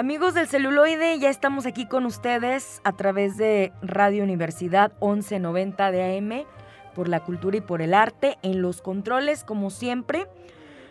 [0.00, 6.16] Amigos del celuloide, ya estamos aquí con ustedes a través de Radio Universidad 1190 de
[6.16, 6.46] AM
[6.94, 8.38] por la cultura y por el arte.
[8.40, 10.26] En los controles, como siempre,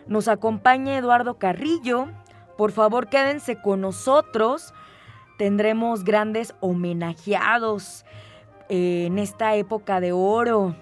[0.06, 2.06] nos acompaña Eduardo Carrillo.
[2.56, 4.72] Por favor, quédense con nosotros.
[5.38, 8.04] Tendremos grandes homenajeados
[8.68, 10.76] en esta época de oro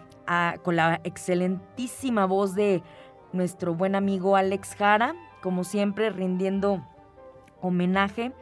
[0.63, 2.83] con la excelentísima voz de
[3.33, 6.85] nuestro buen amigo Alex Jara, como siempre rindiendo
[7.61, 8.33] homenaje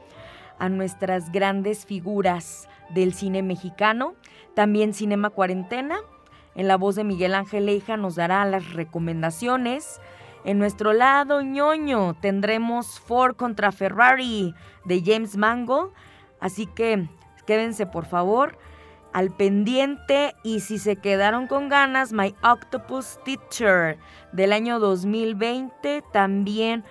[0.59, 4.15] a nuestras grandes figuras del cine mexicano.
[4.55, 5.99] También Cinema Cuarentena,
[6.55, 10.01] en la voz de Miguel Ángel Leija, nos dará las recomendaciones.
[10.45, 14.55] En nuestro lado ñoño tendremos Ford contra Ferrari
[14.85, 15.93] de James Mangold.
[16.41, 17.09] Así que
[17.47, 18.59] quédense por favor
[19.13, 23.99] al pendiente y si se quedaron con ganas, My Octopus Teacher
[24.33, 26.85] del año 2020 también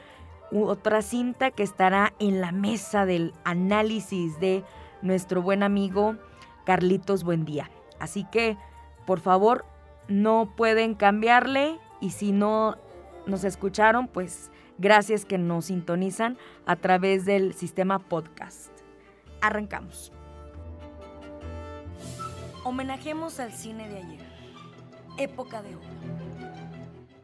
[0.63, 4.63] otra cinta que estará en la mesa del análisis de
[5.01, 6.15] nuestro buen amigo
[6.65, 7.69] Carlitos Buendía.
[7.99, 8.57] Así que,
[9.05, 9.65] por favor,
[10.07, 12.77] no pueden cambiarle y si no
[13.25, 18.71] nos escucharon, pues gracias que nos sintonizan a través del sistema podcast.
[19.41, 20.11] Arrancamos.
[22.63, 24.25] Homenajemos al cine de ayer.
[25.17, 25.85] Época de oro.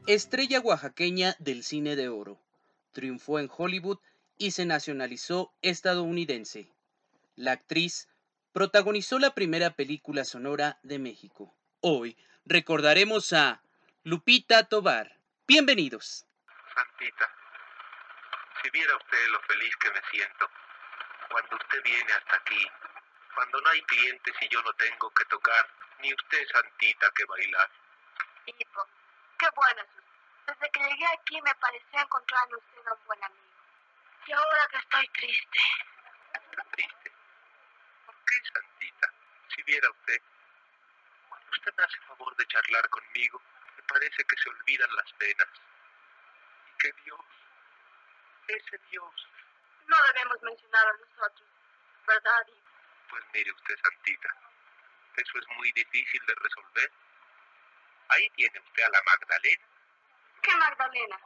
[0.08, 2.40] Estrella oaxaqueña del cine de oro
[2.92, 4.00] triunfó en Hollywood
[4.38, 6.72] y se nacionalizó estadounidense.
[7.36, 8.10] La actriz
[8.54, 11.56] protagonizó la primera película sonora de México.
[11.80, 13.64] Hoy recordaremos a
[14.04, 15.18] Lupita Tobar.
[15.48, 16.26] Bienvenidos.
[16.74, 17.30] Santita,
[18.62, 20.50] si viera usted lo feliz que me siento
[21.30, 22.68] cuando usted viene hasta aquí,
[23.36, 25.68] cuando no hay clientes y yo no tengo que tocar,
[26.02, 27.70] ni usted, Santita, que bailar.
[28.48, 28.88] Hijo,
[29.40, 29.86] qué buena
[30.52, 33.46] desde que llegué aquí me pareció encontrar en usted un buen amigo.
[34.28, 35.60] Y ahora que estoy triste.
[36.34, 37.12] ¿Está triste?
[38.06, 39.14] ¿Por qué, Santita?
[39.56, 40.22] Si viera usted,
[41.30, 43.42] cuando usted me hace favor de charlar conmigo,
[43.78, 45.48] me parece que se olvidan las penas.
[46.68, 47.26] Y que Dios,
[48.48, 49.28] ese Dios...
[49.88, 51.50] No debemos mencionar a nosotros,
[52.08, 52.48] ¿verdad,
[53.10, 54.30] Pues mire usted, Santita,
[55.18, 56.92] eso es muy difícil de resolver.
[58.10, 59.71] Ahí tiene usted a la Magdalena
[60.42, 61.20] ¿Qué Magdalena?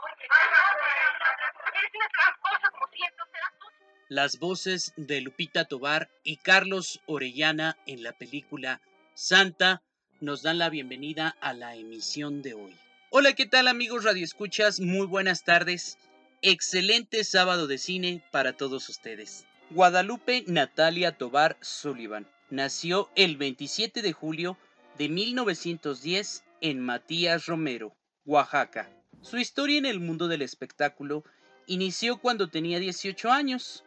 [4.10, 8.82] Las voces de Lupita Tobar y Carlos Orellana en la película
[9.14, 9.82] Santa
[10.20, 12.78] nos dan la bienvenida a la emisión de hoy.
[13.10, 14.80] Hola, ¿qué tal amigos radioescuchas?
[14.80, 15.98] Muy buenas tardes.
[16.42, 19.46] Excelente sábado de cine para todos ustedes.
[19.70, 24.58] Guadalupe Natalia Tobar Sullivan nació el 27 de julio
[24.98, 27.96] de 1910 en Matías Romero,
[28.26, 28.95] Oaxaca.
[29.26, 31.24] Su historia en el mundo del espectáculo
[31.66, 33.84] inició cuando tenía 18 años,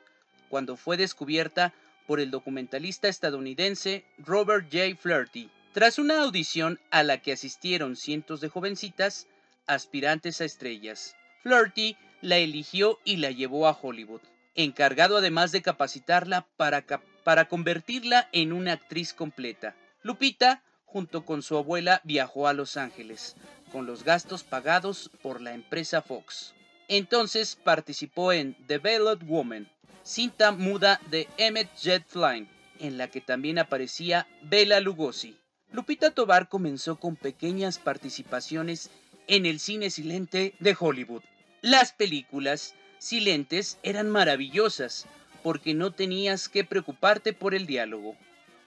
[0.49, 1.73] cuando fue descubierta
[2.09, 4.97] por el documentalista estadounidense Robert J.
[5.01, 5.49] Flaherty.
[5.73, 9.29] Tras una audición a la que asistieron cientos de jovencitas
[9.69, 14.23] aspirantes a estrellas, Flaherty la eligió y la llevó a Hollywood,
[14.57, 16.85] encargado además de capacitarla para,
[17.23, 19.77] para convertirla en una actriz completa.
[20.03, 23.37] Lupita, junto con su abuela, viajó a Los Ángeles,
[23.69, 26.55] con los gastos pagados por la empresa Fox.
[26.89, 29.69] Entonces participó en The Veiled Woman,
[30.03, 32.49] cinta muda de Emmett Jet Flynn,
[32.81, 35.37] en la que también aparecía Bela Lugosi.
[35.71, 38.91] Lupita Tobar comenzó con pequeñas participaciones
[39.27, 41.23] en el cine silente de Hollywood.
[41.61, 45.07] Las películas silentes eran maravillosas
[45.43, 48.17] porque no tenías que preocuparte por el diálogo.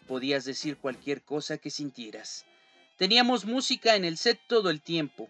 [0.07, 2.45] Podías decir cualquier cosa que sintieras.
[3.01, 5.27] Teníamos música en el set todo el tiempo.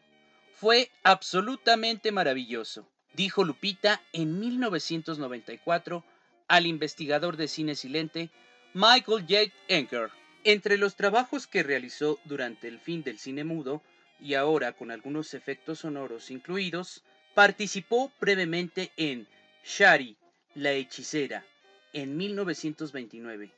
[0.55, 6.03] Fue absolutamente maravilloso, dijo Lupita en 1994
[6.49, 8.29] al investigador de cine silente
[8.73, 9.53] Michael J.
[9.69, 10.09] Anker.
[10.43, 13.81] Entre los trabajos que realizó durante el fin del cine mudo,
[14.19, 19.29] y ahora con algunos efectos sonoros incluidos, participó brevemente en
[19.63, 20.17] Shari,
[20.55, 21.45] la hechicera,
[21.93, 23.49] en 1929,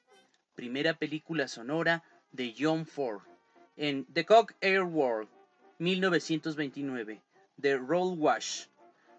[0.54, 3.24] primera película sonora de John Ford
[3.76, 5.30] en The Cock Air World,
[5.80, 7.22] 1929,
[7.58, 8.66] de Roll Wash,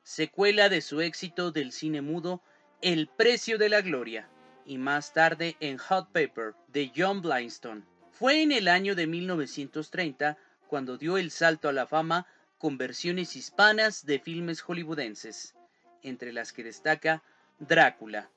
[0.03, 2.41] secuela de su éxito del cine mudo
[2.81, 4.29] El precio de la gloria,
[4.67, 7.83] y más tarde en Hot Paper de John Blindstone.
[8.13, 12.27] Fue en el año de 1930 cuando dio el salto a la fama
[12.59, 15.55] con versiones hispanas de filmes hollywoodenses,
[16.03, 17.23] entre las que destaca
[17.59, 18.31] Drácula,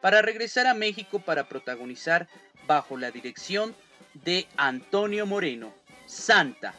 [0.00, 2.28] para regresar a México para protagonizar
[2.66, 3.74] bajo la dirección
[4.22, 5.74] de Antonio Moreno,
[6.06, 6.74] Santa.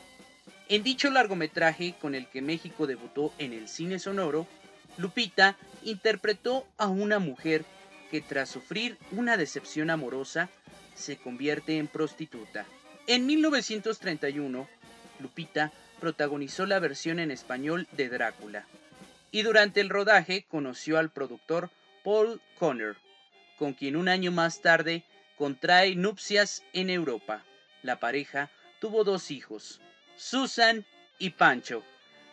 [0.70, 4.48] En dicho largometraje con el que México debutó en el cine sonoro,
[4.98, 7.66] Lupita interpretó a una mujer
[8.10, 10.50] que tras sufrir una decepción amorosa
[10.96, 12.66] se convierte en prostituta.
[13.08, 14.68] En 1931,
[15.20, 18.66] Lupita protagonizó la versión en español de Drácula
[19.32, 21.70] y durante el rodaje conoció al productor
[22.04, 22.96] Paul Conner,
[23.58, 25.04] con quien un año más tarde
[25.38, 27.44] contrae nupcias en Europa.
[27.84, 28.50] La pareja
[28.80, 29.82] tuvo dos hijos,
[30.16, 30.86] Susan
[31.20, 31.84] y Pancho,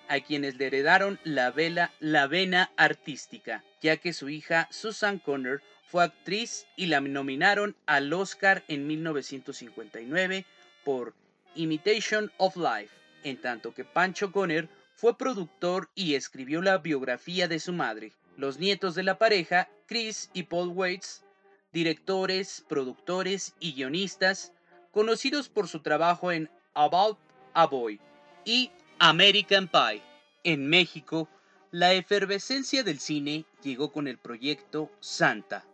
[0.08, 5.62] a quienes le heredaron la, vela, la vena artística, ya que su hija Susan Conner
[5.86, 10.44] fue actriz y la nominaron al Oscar en 1959
[10.84, 11.14] por
[11.54, 12.94] Imitation of Life,
[13.24, 18.12] en tanto que Pancho Conner fue productor y escribió la biografía de su madre.
[18.36, 21.24] Los nietos de la pareja, Chris y Paul Waits,
[21.72, 24.52] directores, productores y guionistas,
[24.90, 27.18] conocidos por su trabajo en About
[27.54, 28.00] a Boy
[28.44, 30.02] y American Pie.
[30.44, 31.28] En México,
[31.70, 35.64] la efervescencia del cine llegó con el proyecto Santa,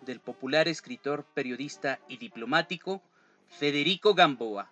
[0.00, 3.02] del popular escritor, periodista y diplomático
[3.48, 4.70] Federico Gamboa.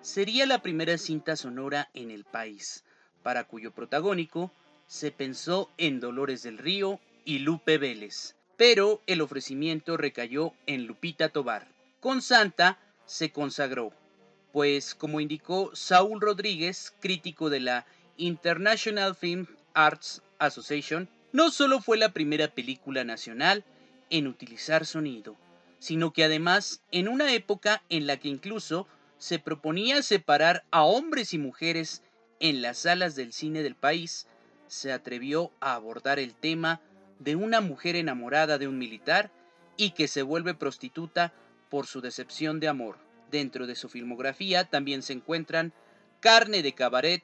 [0.00, 2.84] Sería la primera cinta sonora en el país,
[3.22, 4.50] para cuyo protagónico
[4.86, 11.28] se pensó en Dolores del Río y Lupe Vélez, pero el ofrecimiento recayó en Lupita
[11.30, 11.68] Tobar.
[12.00, 13.92] Con Santa se consagró,
[14.52, 21.98] pues como indicó Saúl Rodríguez, crítico de la International Film Arts Association, no solo fue
[21.98, 23.64] la primera película nacional
[24.10, 25.36] en utilizar sonido,
[25.78, 28.88] sino que además en una época en la que incluso
[29.18, 32.02] se proponía separar a hombres y mujeres
[32.40, 34.26] en las salas del cine del país,
[34.66, 36.80] se atrevió a abordar el tema
[37.18, 39.30] de una mujer enamorada de un militar
[39.76, 41.32] y que se vuelve prostituta
[41.68, 42.98] por su decepción de amor.
[43.30, 45.72] Dentro de su filmografía también se encuentran
[46.20, 47.22] Carne de Cabaret,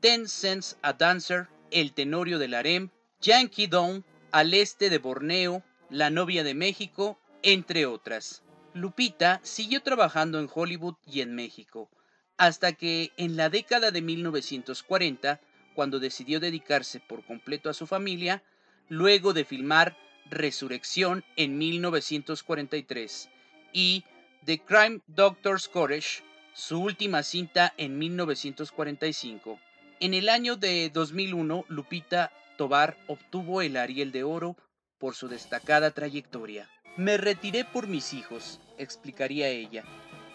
[0.00, 2.90] Ten Cents a Dancer, El Tenorio del Harem,
[3.20, 8.42] Yankee Down, Al Este de Borneo, La Novia de México, entre otras.
[8.72, 11.90] Lupita siguió trabajando en Hollywood y en México,
[12.36, 15.40] hasta que en la década de 1940,
[15.74, 18.42] cuando decidió dedicarse por completo a su familia,
[18.90, 19.96] luego de filmar
[20.28, 23.30] Resurrección en 1943
[23.72, 24.04] y
[24.44, 26.22] The Crime Doctor's Courage,
[26.54, 29.58] su última cinta en 1945.
[30.00, 34.56] En el año de 2001, Lupita Tobar obtuvo el Ariel de Oro
[34.98, 36.68] por su destacada trayectoria.
[36.96, 39.84] Me retiré por mis hijos, explicaría ella.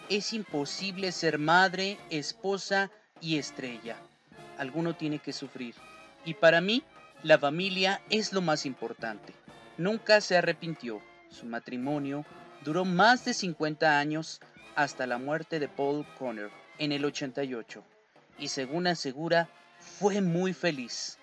[0.08, 3.98] Es imposible ser madre, esposa y estrella.
[4.56, 5.74] Alguno tiene que sufrir.
[6.24, 6.82] Y para mí,
[7.26, 9.34] la familia es lo más importante.
[9.78, 11.02] Nunca se arrepintió.
[11.28, 12.24] Su matrimonio
[12.62, 14.40] duró más de 50 años
[14.76, 17.82] hasta la muerte de Paul Conner en el 88
[18.38, 19.48] y según asegura
[19.80, 21.18] fue muy feliz.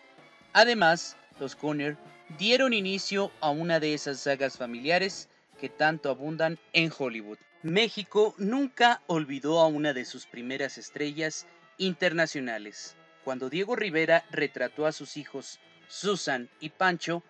[0.52, 1.96] Además, los Conner
[2.38, 7.38] dieron inicio a una de esas sagas familiares que tanto abundan en Hollywood.
[7.62, 12.98] México nunca olvidó a una de sus primeras estrellas internacionales.
[13.24, 17.24] Cuando Diego Rivera retrató a sus hijos Susan y Pancho,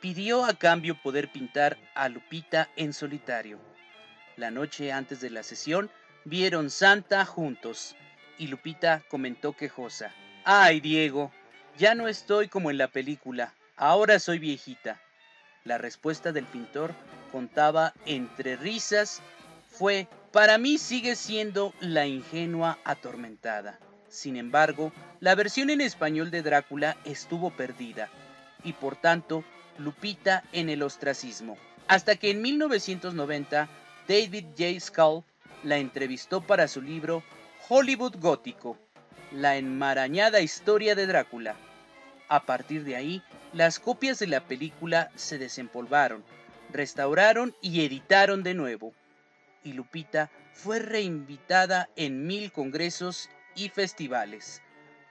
[0.00, 3.58] pidió a cambio poder pintar a Lupita en solitario.
[4.36, 5.90] La noche antes de la sesión
[6.24, 7.96] vieron Santa juntos
[8.38, 10.12] y Lupita comentó quejosa.
[10.44, 11.30] Ay, Diego,
[11.78, 15.00] ya no estoy como en la película, ahora soy viejita.
[15.64, 16.94] La respuesta del pintor
[17.30, 19.22] contaba entre risas
[19.68, 23.78] fue, para mí sigue siendo la ingenua atormentada.
[24.12, 28.10] Sin embargo, la versión en español de Drácula estuvo perdida
[28.62, 29.42] y por tanto
[29.78, 31.56] Lupita en el ostracismo,
[31.88, 33.70] hasta que en 1990
[34.06, 34.78] David J.
[34.80, 35.24] Skull
[35.62, 37.22] la entrevistó para su libro
[37.70, 38.76] Hollywood Gótico,
[39.30, 41.56] la enmarañada historia de Drácula.
[42.28, 43.22] A partir de ahí,
[43.54, 46.22] las copias de la película se desempolvaron,
[46.70, 48.92] restauraron y editaron de nuevo.
[49.64, 54.62] Y Lupita fue reinvitada en mil congresos y festivales,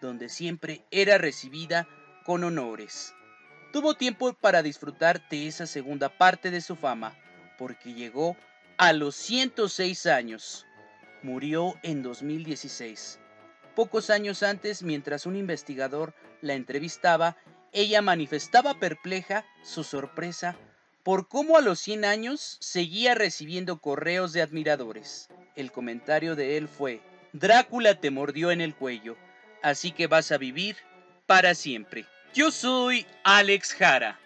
[0.02, 1.88] donde siempre era recibida
[2.26, 3.14] con honores.
[3.72, 7.16] Tuvo tiempo para disfrutar de esa segunda parte de su fama,
[7.58, 8.36] porque llegó
[8.78, 10.66] a los 106 años.
[11.24, 13.20] Murió en 2016.
[13.76, 17.38] Pocos años antes, mientras un investigador la entrevistaba,
[17.72, 20.58] ella manifestaba perpleja su sorpresa
[21.04, 25.30] por cómo a los 100 años seguía recibiendo correos de admiradores.
[25.56, 27.02] El comentario de él fue,
[27.34, 29.16] Drácula te mordió en el cuello,
[29.64, 30.76] así que vas a vivir
[31.26, 32.06] para siempre.
[32.34, 34.20] Yo soy Alex Jara.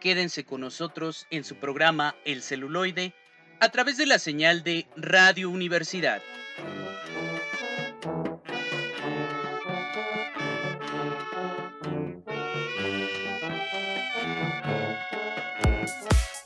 [0.00, 3.14] Quédense con nosotros en su programa El celuloide
[3.60, 6.20] a través de la señal de Radio Universidad.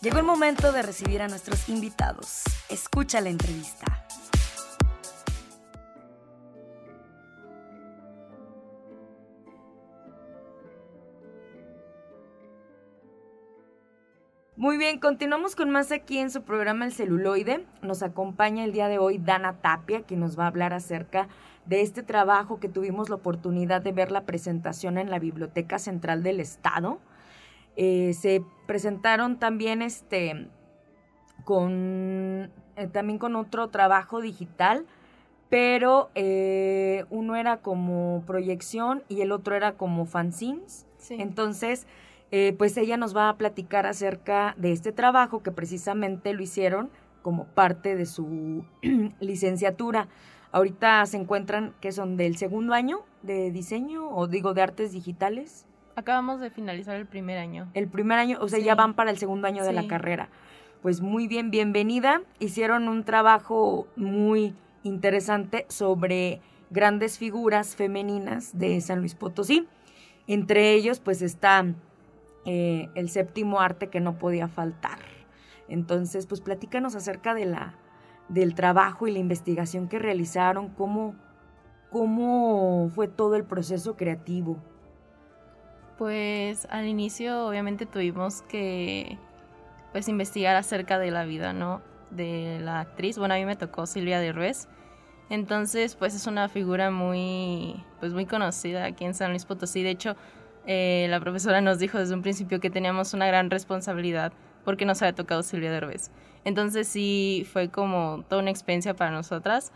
[0.02, 2.42] Llegó el momento de recibir a nuestros invitados.
[2.68, 4.01] Escucha la entrevista.
[14.62, 17.66] Muy bien, continuamos con más aquí en su programa El celuloide.
[17.82, 21.26] Nos acompaña el día de hoy Dana Tapia, que nos va a hablar acerca
[21.66, 26.22] de este trabajo que tuvimos la oportunidad de ver la presentación en la Biblioteca Central
[26.22, 27.00] del Estado
[27.74, 30.46] eh, se presentaron también este
[31.42, 34.86] con eh, también con otro trabajo digital,
[35.48, 40.86] pero eh, uno era como proyección y el otro era como fanzines.
[41.10, 41.88] Entonces,
[42.56, 46.90] pues ella nos va a platicar acerca de este trabajo que precisamente lo hicieron
[47.22, 48.64] como parte de su
[49.20, 50.08] licenciatura.
[50.50, 55.66] Ahorita se encuentran que son del segundo año de diseño o digo de artes digitales.
[55.96, 57.70] Acabamos de finalizar el primer año.
[57.74, 60.28] El primer año, o sea, ya van para el segundo año de la carrera.
[60.82, 62.22] Pues muy bien, bienvenida.
[62.38, 69.66] Hicieron un trabajo muy interesante sobre grandes figuras femeninas de San Luis Potosí.
[70.26, 71.64] Entre ellos, pues está
[72.44, 74.98] eh, el séptimo arte que no podía faltar.
[75.68, 77.74] Entonces, pues platícanos acerca de la,
[78.28, 81.14] del trabajo y la investigación que realizaron, cómo,
[81.90, 84.58] cómo fue todo el proceso creativo.
[85.98, 89.18] Pues al inicio obviamente tuvimos que
[89.92, 91.82] pues investigar acerca de la vida, ¿no?
[92.10, 93.18] De la actriz.
[93.18, 94.68] Bueno, a mí me tocó Silvia de Ruiz.
[95.30, 99.82] Entonces, pues es una figura muy, pues muy conocida aquí en San Luis Potosí.
[99.82, 100.16] De hecho,
[100.66, 104.32] eh, la profesora nos dijo desde un principio que teníamos una gran responsabilidad
[104.64, 106.10] porque nos había tocado Silvia de Ruiz.
[106.44, 109.72] Entonces sí fue como toda una experiencia para nosotras,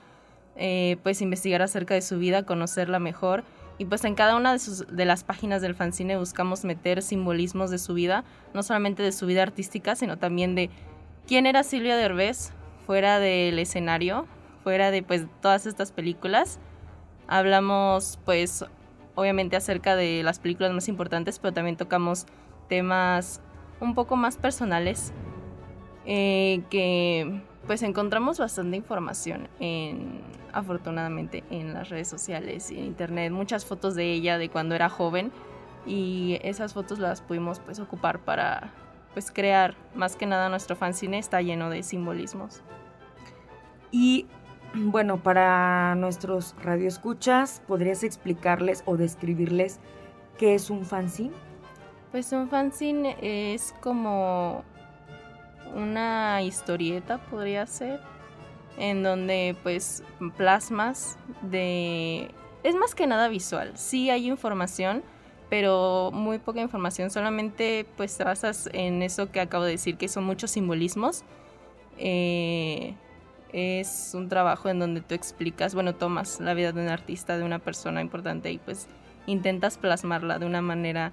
[0.56, 3.44] eh, pues investigar acerca de su vida, conocerla mejor
[3.78, 7.94] y pues en cada una de, las páginas del fanzine buscamos meter simbolismos de su
[7.94, 8.24] vida,
[8.54, 10.70] no solamente de su vida artística, sino también de
[11.26, 12.52] quién era Silvia Derbez
[12.86, 14.26] fuera del escenario,
[14.64, 16.58] fuera de pues todas estas películas.
[17.28, 18.64] Hablamos pues
[19.16, 22.26] obviamente acerca de las películas más importantes, pero también tocamos
[22.68, 23.40] temas
[23.80, 25.12] un poco más personales
[26.04, 30.20] eh, que pues encontramos bastante información en
[30.52, 34.88] afortunadamente en las redes sociales y en internet muchas fotos de ella de cuando era
[34.88, 35.32] joven
[35.84, 38.72] y esas fotos las pudimos pues ocupar para
[39.12, 42.62] pues crear más que nada nuestro fanzine está lleno de simbolismos.
[43.90, 44.26] Y
[44.74, 49.80] bueno, para nuestros radioescuchas, ¿podrías explicarles o describirles
[50.38, 51.34] qué es un fanzine?
[52.12, 54.64] Pues un fanzine es como
[55.74, 58.00] una historieta, podría ser,
[58.78, 60.02] en donde pues
[60.36, 62.30] plasmas de...
[62.62, 65.02] Es más que nada visual, sí hay información,
[65.48, 70.08] pero muy poca información, solamente pues te basas en eso que acabo de decir, que
[70.08, 71.24] son muchos simbolismos.
[71.98, 72.94] Eh,
[73.52, 77.44] es un trabajo en donde tú explicas, bueno, tomas la vida de un artista, de
[77.44, 78.88] una persona importante y pues
[79.26, 81.12] intentas plasmarla de una manera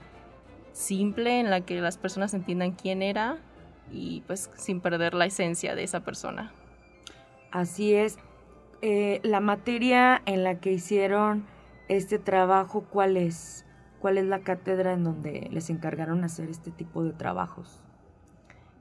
[0.72, 3.38] simple en la que las personas entiendan quién era
[3.92, 6.52] y pues sin perder la esencia de esa persona.
[7.52, 8.18] Así es.
[8.82, 11.46] Eh, la materia en la que hicieron
[11.88, 13.66] este trabajo, ¿cuál es?
[14.00, 17.80] ¿Cuál es la cátedra en donde les encargaron hacer este tipo de trabajos?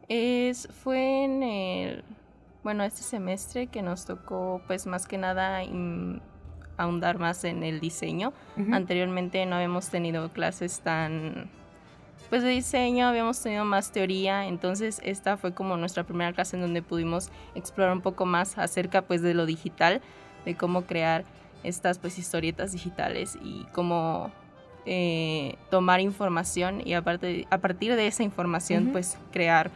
[0.09, 2.05] Es, fue en el,
[2.63, 5.61] bueno, este semestre que nos tocó pues más que nada
[6.77, 8.33] ahondar más en el diseño.
[8.71, 11.51] Anteriormente no habíamos tenido clases tan
[12.33, 16.63] pues de diseño habíamos tenido más teoría, entonces esta fue como nuestra primera clase en
[16.63, 20.01] donde pudimos explorar un poco más acerca pues de lo digital,
[20.47, 21.25] de cómo crear
[21.63, 24.31] estas pues historietas digitales y cómo
[24.87, 29.71] eh, tomar información y aparte, a partir de esa información pues crear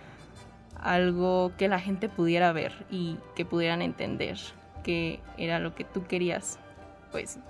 [0.86, 4.38] algo que la gente pudiera ver y que pudieran entender
[4.84, 6.60] que era lo que tú querías
[7.10, 7.40] pues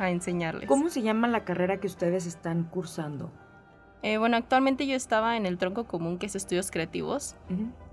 [0.00, 0.68] enseñarles.
[0.68, 3.32] ¿Cómo se llama la carrera que ustedes están cursando?
[4.02, 7.34] Eh, bueno, actualmente yo estaba en el tronco común que es estudios creativos,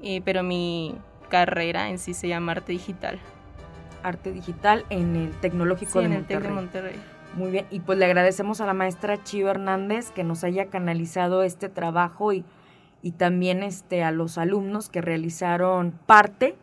[0.01, 0.95] eh, pero mi
[1.29, 3.19] carrera en sí se llama arte digital.
[4.03, 6.37] Arte digital en el Tecnológico de en Monterrey.
[6.37, 6.95] el de Monterrey.
[7.33, 11.43] Muy bien, y pues le agradecemos a la maestra Chío Hernández que nos haya canalizado
[11.43, 12.45] este trabajo y,
[13.01, 16.55] y también este, a los alumnos que realizaron parte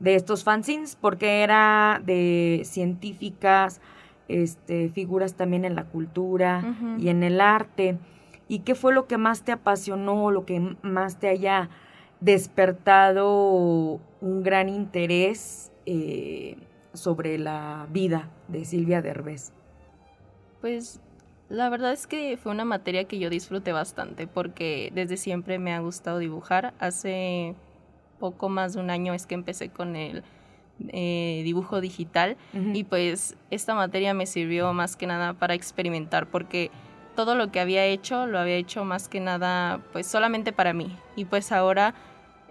[0.00, 3.80] de estos fanzines, porque era de científicas,
[4.28, 7.98] este, figuras también en la cultura y en el arte.
[8.48, 11.70] ¿Y qué fue lo que más te apasionó, lo que más te haya
[12.20, 16.56] despertado un gran interés eh,
[16.92, 19.52] sobre la vida de Silvia Derbez?
[20.60, 21.00] Pues
[21.52, 25.74] la verdad es que fue una materia que yo disfruté bastante porque desde siempre me
[25.74, 26.72] ha gustado dibujar.
[26.78, 27.54] Hace
[28.18, 30.22] poco más de un año es que empecé con el
[30.88, 32.38] eh, dibujo digital
[32.72, 36.70] y pues esta materia me sirvió más que nada para experimentar porque
[37.14, 40.96] todo lo que había hecho lo había hecho más que nada pues solamente para mí
[41.16, 41.94] y pues ahora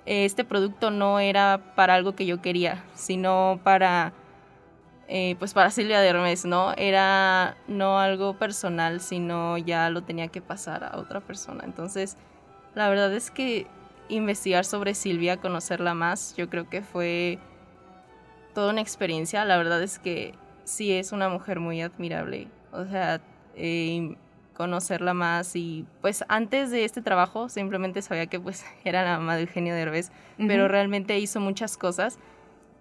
[0.06, 4.14] este producto no era para algo que yo quería sino para
[5.14, 6.72] eh, pues para Silvia de Hermes, ¿no?
[6.78, 11.66] Era no algo personal, sino ya lo tenía que pasar a otra persona.
[11.66, 12.16] Entonces,
[12.76, 13.68] la verdad es que
[14.08, 17.40] investigar sobre Silvia, conocerla más, yo creo que fue
[18.54, 19.44] toda una experiencia.
[19.44, 22.48] La verdad es que sí es una mujer muy admirable.
[22.72, 23.20] O sea,
[23.56, 24.16] eh,
[24.56, 29.36] conocerla más y pues antes de este trabajo simplemente sabía que pues era la mamá
[29.36, 32.18] de Eugenio Derbez, pero realmente hizo muchas cosas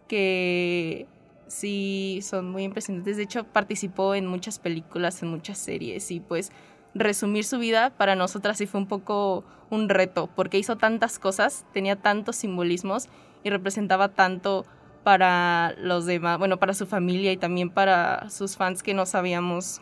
[0.07, 1.09] que
[1.51, 3.17] sí son muy impresionantes.
[3.17, 6.53] De hecho, participó en muchas películas, en muchas series y pues
[6.95, 11.65] resumir su vida para nosotras sí fue un poco un reto porque hizo tantas cosas,
[11.73, 13.09] tenía tantos simbolismos
[13.45, 14.65] y representaba tanto
[15.05, 19.81] para los demás, bueno, para su familia y también para sus fans que no sabíamos.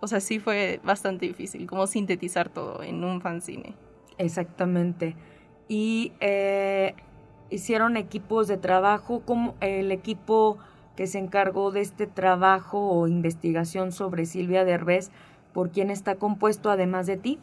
[0.00, 3.74] O sea, sí fue bastante difícil, como sintetizar todo en un fanzine.
[4.18, 5.16] Exactamente.
[5.68, 6.94] Y eh,
[7.50, 10.58] hicieron equipos de trabajo, como el equipo
[10.96, 15.10] que se encargó de este trabajo o investigación sobre Silvia Derbez,
[15.52, 17.38] ¿por quién está compuesto además de ti?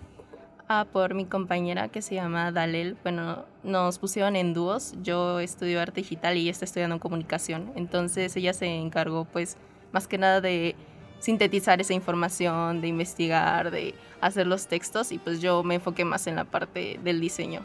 [0.67, 2.95] Ah, por mi compañera que se llama Dalel.
[3.01, 4.93] Bueno, nos pusieron en dúos.
[5.01, 7.71] Yo estudio arte digital y ella está estudiando comunicación.
[7.75, 9.57] Entonces ella se encargó, pues,
[9.91, 10.75] más que nada de
[11.19, 16.27] sintetizar esa información, de investigar, de hacer los textos y pues yo me enfoqué más
[16.27, 17.61] en la parte del diseño.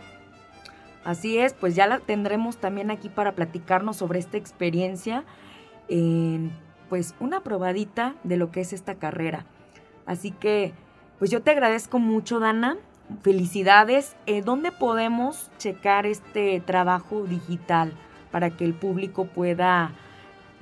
[1.04, 5.24] Así es, pues ya la tendremos también aquí para platicarnos sobre esta experiencia,
[5.88, 6.52] en,
[6.88, 9.46] pues una probadita de lo que es esta carrera.
[10.06, 10.72] Así que,
[11.18, 12.76] pues yo te agradezco mucho, Dana,
[13.22, 14.16] felicidades.
[14.26, 17.92] Eh, ¿Dónde podemos checar este trabajo digital
[18.30, 19.92] para que el público pueda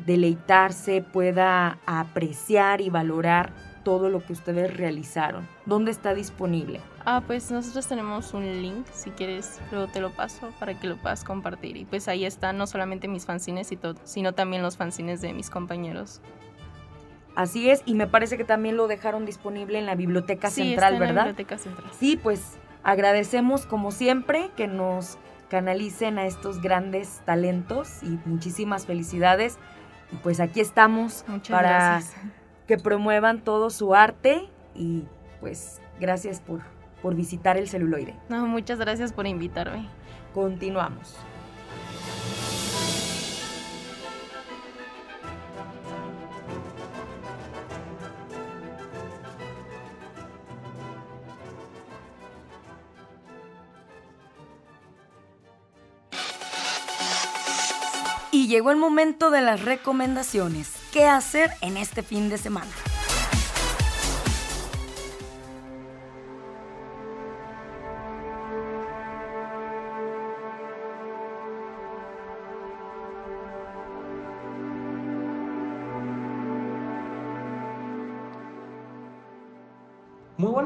[0.07, 3.53] deleitarse, pueda apreciar y valorar
[3.85, 5.49] todo lo que ustedes realizaron?
[5.67, 6.81] ¿Dónde está disponible?
[7.05, 10.97] Ah, pues nosotros tenemos un link, si quieres luego te lo paso para que lo
[10.97, 11.77] puedas compartir.
[11.77, 13.73] Y pues ahí están no solamente mis fanzines,
[14.05, 16.21] sino también los fanzines de mis compañeros.
[17.35, 21.15] Así es, y me parece que también lo dejaron disponible en la Biblioteca Central, ¿verdad?
[21.15, 21.91] La Biblioteca Central.
[21.99, 29.59] Sí, pues agradecemos como siempre que nos canalicen a estos grandes talentos y muchísimas felicidades.
[30.13, 32.03] Y pues aquí estamos para
[32.67, 35.05] que promuevan todo su arte y
[35.41, 36.61] pues gracias por,
[37.03, 38.15] por visitar el celuloide.
[38.29, 39.89] No, muchas gracias por invitarme.
[40.33, 41.17] Continuamos.
[58.35, 60.73] Y llegó el momento de las recomendaciones.
[60.91, 62.71] ¿Qué hacer en este fin de semana?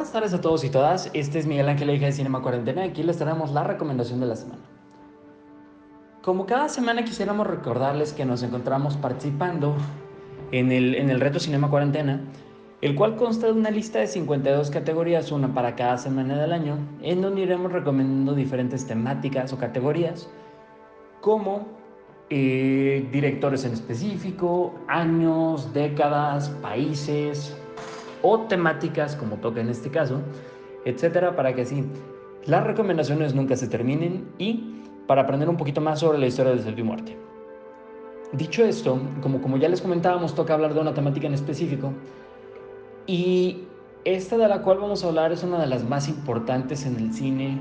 [0.06, 1.10] Buenas tardes a todos y todas.
[1.14, 2.84] Este es Miguel Ángel, hija de Cinema Cuarentena.
[2.84, 4.62] Aquí les traemos la recomendación de la semana.
[6.22, 9.74] Como cada semana quisiéramos recordarles que nos encontramos participando
[10.52, 12.20] en el, en el reto Cinema Cuarentena,
[12.82, 16.78] el cual consta de una lista de 52 categorías, una para cada semana del año,
[17.02, 20.28] en donde iremos recomendando diferentes temáticas o categorías,
[21.20, 21.66] como
[22.30, 27.56] eh, directores en específico, años, décadas, países
[28.22, 30.20] o temáticas, como toca en este caso,
[30.84, 31.84] etcétera, para que así
[32.44, 36.62] las recomendaciones nunca se terminen y para aprender un poquito más sobre la historia del
[36.62, 37.16] séptimo arte.
[38.32, 41.92] Dicho esto, como, como ya les comentábamos, toca hablar de una temática en específico
[43.06, 43.64] y
[44.04, 47.12] esta de la cual vamos a hablar es una de las más importantes en el
[47.12, 47.60] cine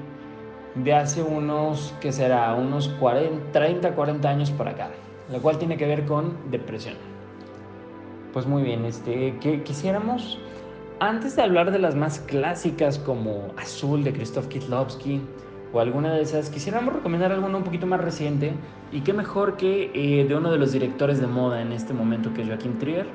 [0.76, 2.54] de hace unos, que será?
[2.54, 4.90] Unos 40, 30, 40 años para acá,
[5.32, 7.15] la cual tiene que ver con depresión.
[8.36, 10.38] Pues muy bien, este, que quisiéramos,
[11.00, 15.22] antes de hablar de las más clásicas como Azul de Krzysztof Kieslowski
[15.72, 18.52] o alguna de esas, quisiéramos recomendar alguna un poquito más reciente
[18.92, 22.34] y qué mejor que eh, de uno de los directores de moda en este momento
[22.34, 23.08] que es Joaquín Trier.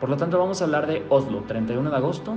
[0.00, 2.34] Por lo tanto vamos a hablar de Oslo, 31 de agosto,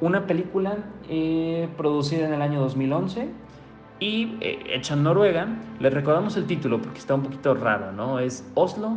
[0.00, 3.28] una película eh, producida en el año 2011
[4.00, 5.46] y eh, hecha en Noruega.
[5.78, 8.18] Les recordamos el título porque está un poquito raro, ¿no?
[8.18, 8.96] Es Oslo,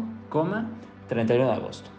[1.07, 1.96] 31 de agosto.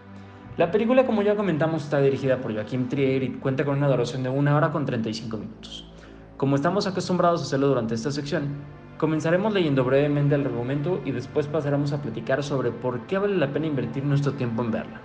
[0.59, 4.25] La película, como ya comentamos, está dirigida por Joaquim Trier y cuenta con una duración
[4.25, 5.89] de una hora con 35 minutos.
[6.37, 8.57] Como estamos acostumbrados a hacerlo durante esta sección,
[8.99, 13.53] comenzaremos leyendo brevemente el argumento y después pasaremos a platicar sobre por qué vale la
[13.53, 15.01] pena invertir nuestro tiempo en verla.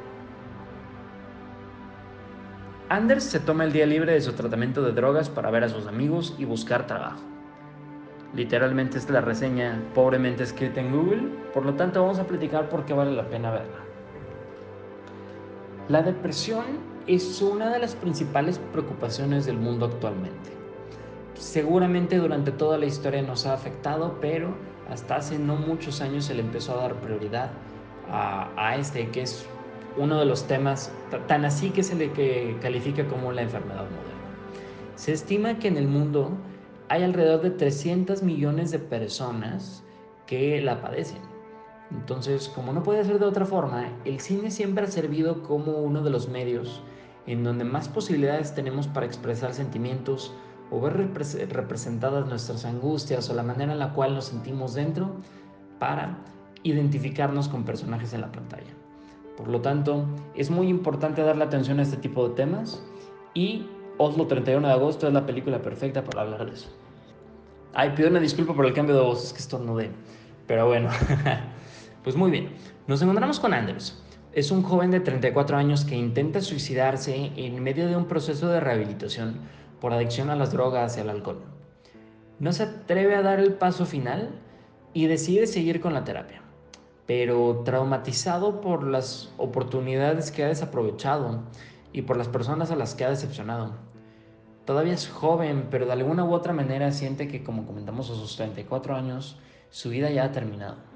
[2.89, 5.85] Anders se toma el día libre de su tratamiento de drogas para ver a sus
[5.85, 7.21] amigos y buscar trabajo.
[8.35, 12.85] Literalmente es la reseña pobremente escrita en Google, por lo tanto vamos a platicar por
[12.85, 13.83] qué vale la pena verla.
[15.89, 16.63] La depresión
[17.08, 20.52] es una de las principales preocupaciones del mundo actualmente.
[21.34, 24.56] Seguramente durante toda la historia nos ha afectado, pero
[24.89, 27.52] hasta hace no muchos años se le empezó a dar prioridad
[28.10, 29.46] a, este, que es
[29.98, 30.89] uno de los temas
[31.28, 34.13] tan así que se le que califica como la enfermedad moderna.
[34.96, 36.32] Se estima que en el mundo
[36.88, 39.84] hay alrededor de 300 millones de personas
[40.28, 41.33] que la padecen.
[41.93, 46.03] Entonces, como no puede ser de otra forma, el cine siempre ha servido como uno
[46.03, 46.82] de los medios
[47.27, 50.34] en donde más posibilidades tenemos para expresar sentimientos
[50.71, 51.12] o ver
[51.49, 55.12] representadas nuestras angustias o la manera en la cual nos sentimos dentro
[55.79, 56.17] para
[56.63, 58.71] identificarnos con personajes en la pantalla.
[59.38, 62.84] Por lo tanto, es muy importante darle atención a este tipo de temas
[63.34, 66.69] y Oslo 31 de agosto es la película perfecta para hablar de eso.
[67.73, 69.91] Ay, pido una disculpa por el cambio de voz, es que esto no de...
[70.47, 70.89] Pero bueno.
[72.03, 72.49] Pues muy bien,
[72.85, 74.03] nos encontramos con Anders.
[74.33, 78.59] Es un joven de 34 años que intenta suicidarse en medio de un proceso de
[78.59, 79.39] rehabilitación
[79.79, 81.41] por adicción a las drogas y al alcohol.
[82.39, 84.41] No se atreve a dar el paso final
[84.91, 86.41] y decide seguir con la terapia,
[87.05, 91.43] pero traumatizado por las oportunidades que ha desaprovechado
[91.93, 93.75] y por las personas a las que ha decepcionado.
[94.65, 98.35] Todavía es joven, pero de alguna u otra manera siente que, como comentamos a sus
[98.35, 99.39] 34 años,
[99.69, 100.92] su vida ya ha terminado.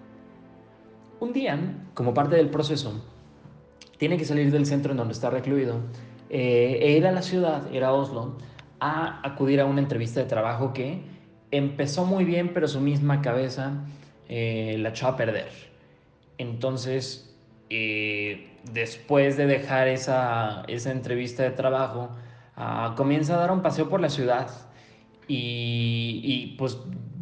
[1.19, 1.59] Un día,
[1.95, 3.03] como parte del proceso,
[3.97, 5.79] tiene que salir del centro en donde está recluido
[6.29, 8.37] eh, e ir a la ciudad, ir a Oslo,
[8.79, 11.01] a acudir a una entrevista de trabajo que
[11.49, 13.85] empezó muy bien, pero su misma cabeza
[14.29, 15.49] eh, la echó a perder.
[16.37, 17.35] Entonces,
[17.71, 22.09] eh, después de dejar esa, esa entrevista de trabajo,
[22.55, 24.49] ah, comienza a dar un paseo por la ciudad
[25.27, 26.77] y, y pues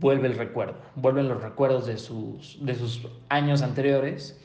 [0.06, 4.40] vuelve el recuerdo, vuelven los recuerdos de sus, de sus años anteriores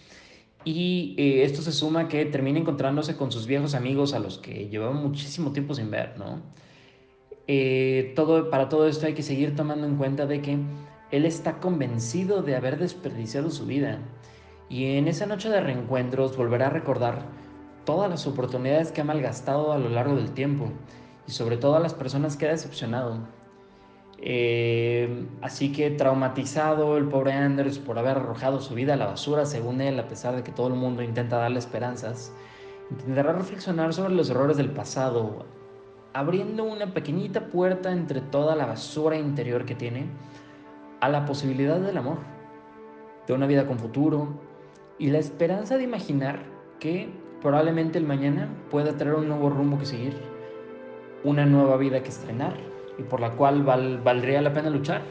[0.65, 4.71] y eh, esto se suma que termina encontrándose con sus viejos amigos a los que
[4.71, 6.41] llevaba muchísimo tiempo sin ver, ¿no?
[7.47, 10.57] Eh, todo, para todo esto hay que seguir tomando en cuenta de que
[11.11, 13.99] él está convencido de haber desperdiciado su vida
[14.71, 17.19] y en esa noche de reencuentros volverá a recordar
[17.85, 20.73] todas las oportunidades que ha malgastado a lo largo del tiempo
[21.29, 23.40] y sobre todo a las personas que ha decepcionado.
[24.23, 29.47] Eh, así que traumatizado el pobre Anders por haber arrojado su vida a la basura,
[29.47, 32.33] según él, a pesar de que todo el mundo intenta darle esperanzas,
[32.91, 35.47] intentará reflexionar sobre los errores del pasado,
[36.13, 40.07] abriendo una pequeñita puerta entre toda la basura interior que tiene
[41.01, 42.19] a la posibilidad del amor,
[43.27, 44.29] de una vida con futuro
[44.99, 46.45] y la esperanza de imaginar
[46.79, 47.09] que
[47.41, 50.15] probablemente el mañana pueda traer un nuevo rumbo que seguir,
[51.25, 52.70] una nueva vida que estrenar
[53.01, 55.03] y por la cual valdría la pena luchar.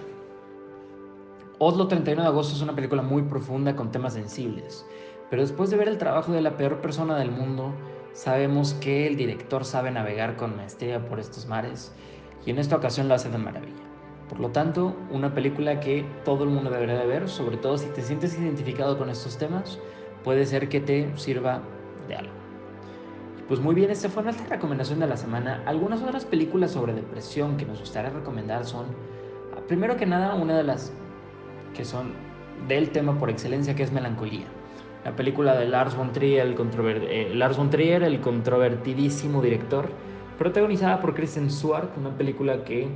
[1.57, 4.85] Oslo 31 de agosto es una película muy profunda con temas sensibles,
[5.29, 7.73] pero después de ver el trabajo de la peor persona del mundo,
[8.13, 11.91] sabemos que el director sabe navegar con maestría por estos mares
[12.45, 13.83] y en esta ocasión lo hace de maravilla.
[14.29, 17.87] Por lo tanto, una película que todo el mundo debería de ver, sobre todo si
[17.87, 19.79] te sientes identificado con estos temas,
[20.23, 21.61] puede ser que te sirva
[22.07, 22.38] de algo.
[23.49, 25.63] Pues muy bien, esta fue nuestra recomendación de la semana.
[25.65, 28.85] Algunas otras películas sobre depresión que nos gustaría recomendar son,
[29.67, 30.93] primero que nada, una de las
[31.75, 32.11] que son
[32.67, 34.45] del tema por excelencia, que es Melancolía.
[35.03, 36.55] La película de Lars von Trier, el,
[37.09, 39.89] eh, Lars von Trier, el controvertidísimo director,
[40.37, 42.87] protagonizada por Kristen Stewart, una película que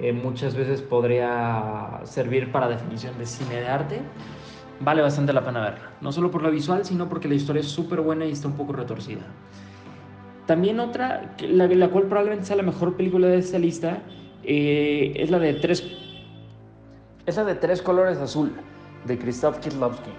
[0.00, 4.00] eh, muchas veces podría servir para definición de cine de arte.
[4.80, 7.68] Vale bastante la pena verla, no solo por lo visual, sino porque la historia es
[7.68, 9.22] súper buena y está un poco retorcida.
[10.46, 14.02] También otra, la, la cual probablemente sea la mejor película de esta lista,
[14.42, 15.82] eh, es la de tres
[17.26, 18.52] es de Tres Colores Azul,
[19.06, 20.10] de Krzysztof Kieslowski,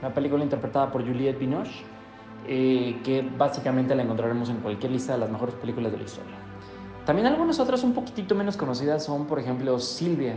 [0.00, 1.84] una película interpretada por Juliette Binoche.
[2.48, 6.34] eh, que básicamente la encontraremos en cualquier lista de las mejores películas de la historia.
[7.06, 10.34] También algunas otras un poquitito menos conocidas son, por ejemplo, Silvia,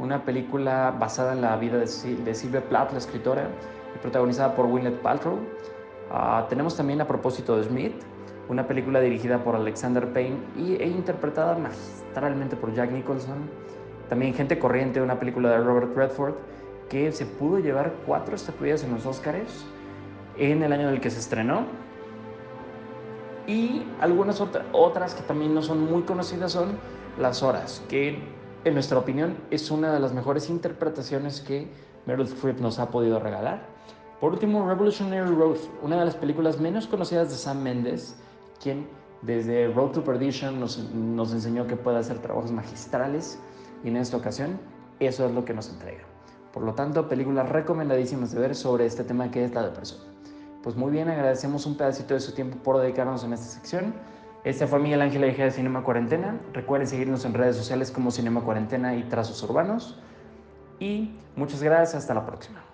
[0.00, 3.48] una película basada en la vida de, Silvia Plath, la escritora,
[3.94, 5.38] y protagonizada por Gwyneth Paltrow.
[6.10, 7.94] Ah, tenemos también A propósito de Smith,
[8.48, 13.48] una película dirigida por Alexander Payne y, e interpretada magistralmente por Jack Nicholson.
[14.08, 16.34] También Gente Corriente, una película de Robert Redford,
[16.88, 19.64] que se pudo llevar cuatro estatuillas en los Oscars
[20.38, 21.64] en el año en el que se estrenó.
[23.46, 26.78] Y algunas otras que también no son muy conocidas son
[27.18, 28.18] Las Horas, que
[28.64, 31.68] en nuestra opinión es una de las mejores interpretaciones que
[32.06, 33.66] Meryl Streep nos ha podido regalar.
[34.20, 38.16] Por último, Revolutionary Road, una de las películas menos conocidas de Sam Mendes,
[38.62, 38.88] quien
[39.22, 43.38] desde Road to Perdition nos, nos enseñó que puede hacer trabajos magistrales
[43.82, 44.58] y en esta ocasión
[45.00, 46.04] eso es lo que nos entrega.
[46.52, 50.00] Por lo tanto, películas recomendadísimas de ver sobre este tema que es la depresión.
[50.62, 53.94] Pues muy bien, agradecemos un pedacito de su tiempo por dedicarnos en esta sección.
[54.44, 56.40] Este fue Miguel Ángel Eje de Cinema Cuarentena.
[56.52, 59.98] Recuerden seguirnos en redes sociales como Cinema Cuarentena y Trazos Urbanos.
[60.78, 62.73] Y muchas gracias, hasta la próxima.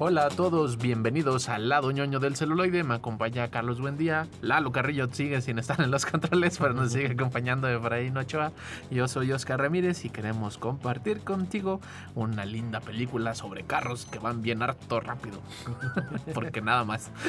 [0.00, 2.84] Hola a todos, bienvenidos al lado ñoño del celuloide.
[2.84, 4.28] Me acompaña Carlos Buendía.
[4.42, 8.52] Lalo Carrillo sigue sin estar en los controles, pero nos sigue acompañando Efraín Ochoa.
[8.92, 11.80] Yo soy Oscar Ramírez y queremos compartir contigo
[12.14, 15.40] una linda película sobre carros que van bien harto rápido.
[16.32, 17.10] Porque nada más.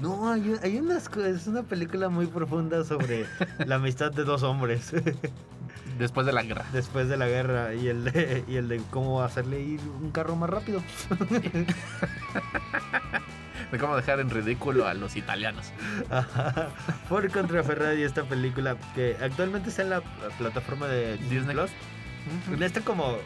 [0.00, 3.26] No, hay, hay unas es una película muy profunda sobre
[3.66, 4.92] la amistad de dos hombres.
[6.00, 6.64] Después de la guerra.
[6.72, 10.34] Después de la guerra y el de, y el de cómo hacerle ir un carro
[10.34, 10.82] más rápido.
[13.70, 15.72] de cómo dejar en ridículo a los italianos.
[17.10, 20.00] Por contra Ferrari, esta película que actualmente está en la
[20.38, 21.70] plataforma de Disney Plus.
[22.60, 23.18] Está como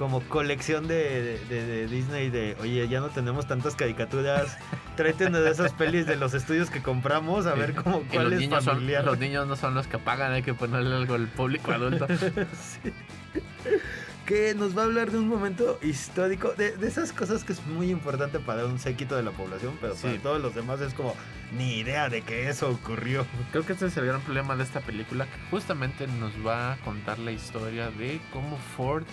[0.00, 4.56] como colección de, Disney de, oye, ya no tenemos tantas caricaturas,
[4.96, 8.48] tráete una de esas pelis de los estudios que compramos, a ver cómo, cuál es
[8.64, 9.04] familiar.
[9.04, 12.06] los niños no son los que pagan, hay que ponerle algo al público adulto.
[14.26, 17.90] Que nos va a hablar de un momento histórico, de, esas cosas que es muy
[17.90, 21.16] importante para un séquito de la población, pero para todos los demás es como
[21.58, 23.26] ni idea de que eso ocurrió.
[23.50, 26.76] Creo que este es el gran problema de esta película, que justamente nos va a
[26.76, 29.04] contar la historia de cómo Ford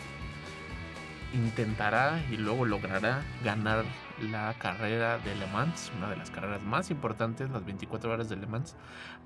[1.38, 3.86] intentará y luego logrará ganar
[4.32, 8.36] la carrera de Le Mans, una de las carreras más importantes, las 24 horas de
[8.36, 8.76] Le Mans,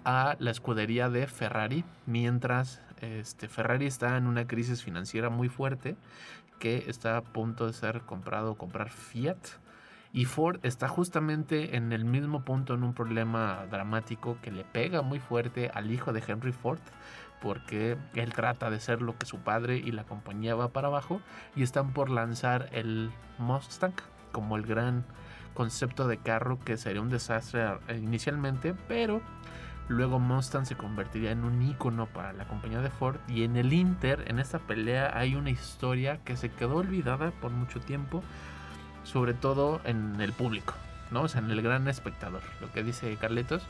[0.04, 5.96] a la escudería de Ferrari, mientras este, Ferrari está en una crisis financiera muy fuerte
[6.60, 9.40] que está a punto de ser comprado o comprar Fiat.
[10.14, 15.02] Y Ford está justamente en el mismo punto en un problema dramático que le pega
[15.02, 16.82] muy fuerte al hijo de Henry Ford,
[17.42, 21.22] porque él trata de ser lo que su padre y la compañía va para abajo
[21.56, 23.94] y están por lanzar el Mustang
[24.32, 25.04] como el gran
[25.54, 29.22] concepto de carro que sería un desastre inicialmente, pero
[29.90, 33.74] luego Mustang se convertiría en un icono para la compañía de Ford y en el
[33.74, 38.24] Inter, en esta pelea hay una historia que se quedó olvidada por mucho tiempo,
[39.04, 40.76] sobre todo en el público,
[41.10, 41.24] ¿no?
[41.24, 43.64] O sea, en el gran espectador, lo que dice Carletos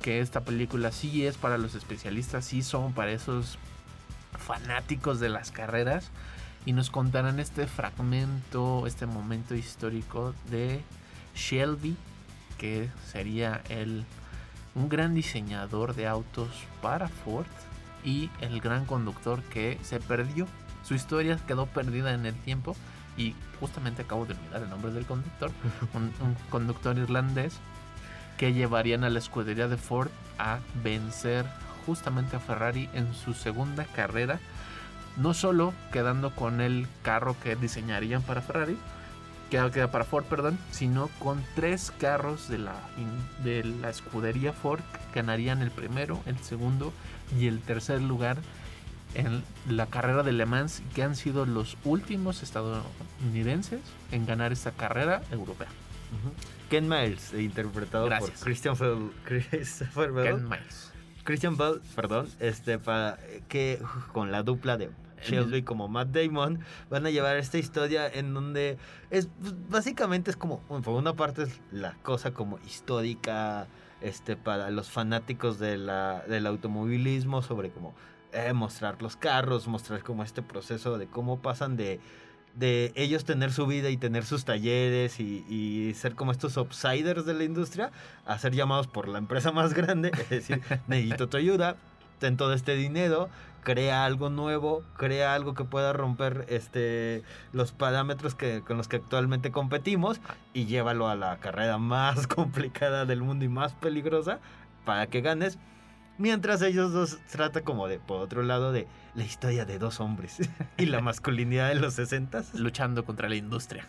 [0.00, 3.58] que esta película sí es para los especialistas, sí son para esos
[4.38, 6.10] fanáticos de las carreras
[6.64, 10.82] y nos contarán este fragmento, este momento histórico de
[11.34, 11.96] Shelby,
[12.58, 14.04] que sería el,
[14.74, 16.48] un gran diseñador de autos
[16.82, 17.46] para Ford
[18.04, 20.46] y el gran conductor que se perdió.
[20.84, 22.76] Su historia quedó perdida en el tiempo
[23.16, 25.50] y justamente acabo de olvidar el nombre del conductor,
[25.94, 27.58] un conductor irlandés
[28.38, 31.44] que llevarían a la escudería de Ford a vencer
[31.84, 34.40] justamente a Ferrari en su segunda carrera,
[35.16, 38.78] no solo quedando con el carro que diseñarían para Ferrari,
[39.50, 42.74] que queda para Ford, perdón, sino con tres carros de la,
[43.42, 44.80] de la escudería Ford
[45.14, 46.92] ganarían el primero, el segundo
[47.38, 48.38] y el tercer lugar
[49.14, 53.80] en la carrera de Le Mans, que han sido los últimos estadounidenses
[54.12, 55.68] en ganar esta carrera europea.
[56.68, 59.10] Ken Miles, interpretado por Christian Bell.
[59.24, 60.36] Christopher Bell.
[60.36, 60.92] Ken Miles.
[61.24, 63.80] Christian Bell, perdón, este, para que
[64.12, 64.90] con la dupla de
[65.22, 68.78] Shelby como Matt Damon, van a llevar esta historia en donde
[69.10, 73.66] es pues, básicamente es como, por una parte es la cosa como histórica,
[74.00, 77.94] este, para los fanáticos de la, del automovilismo, sobre cómo
[78.32, 82.00] eh, mostrar los carros, mostrar como este proceso de cómo pasan de,
[82.54, 87.24] de ellos tener su vida y tener sus talleres y, y, ser como estos outsiders
[87.24, 87.92] de la industria,
[88.26, 91.76] a ser llamados por la empresa más grande, es decir, necesito tu ayuda,
[92.18, 93.28] ten todo este dinero,
[93.62, 98.96] crea algo nuevo, crea algo que pueda romper este los parámetros que, con los que
[98.96, 100.20] actualmente competimos
[100.54, 104.40] y llévalo a la carrera más complicada del mundo y más peligrosa
[104.84, 105.58] para que ganes.
[106.18, 110.38] Mientras ellos dos trata como de, por otro lado, de la historia de dos hombres
[110.76, 113.86] y la masculinidad de los 60 Luchando contra la industria.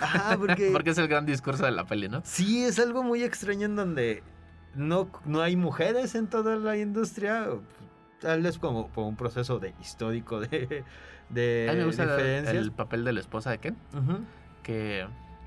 [0.00, 0.70] Ah, porque...
[0.72, 2.20] porque es el gran discurso de la peli, ¿no?
[2.24, 4.24] Sí, es algo muy extraño en donde
[4.74, 7.46] no, no hay mujeres en toda la industria.
[8.20, 10.84] Tal vez como por un proceso de histórico de,
[11.28, 12.56] de A mí me gusta diferencias.
[12.56, 13.76] el papel de la esposa de Ken.
[14.64, 15.06] Que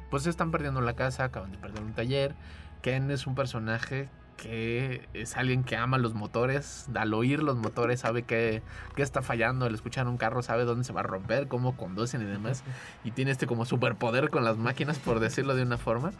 [0.09, 2.35] pues están perdiendo la casa, acaban de perder un taller.
[2.81, 4.09] Ken es un personaje
[4.41, 8.63] que es alguien que ama los motores, al oír los motores sabe que,
[8.95, 12.21] que está fallando, al escuchar un carro sabe dónde se va a romper, cómo conducen
[12.21, 12.63] y demás.
[13.03, 16.11] Y tiene este como superpoder con las máquinas, por decirlo de una forma.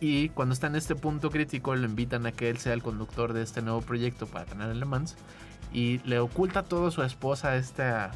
[0.00, 3.32] Y cuando está en este punto crítico, lo invitan a que él sea el conductor
[3.32, 5.16] de este nuevo proyecto para ganar el Le Mans.
[5.72, 8.10] Y le oculta todo a su esposa esta,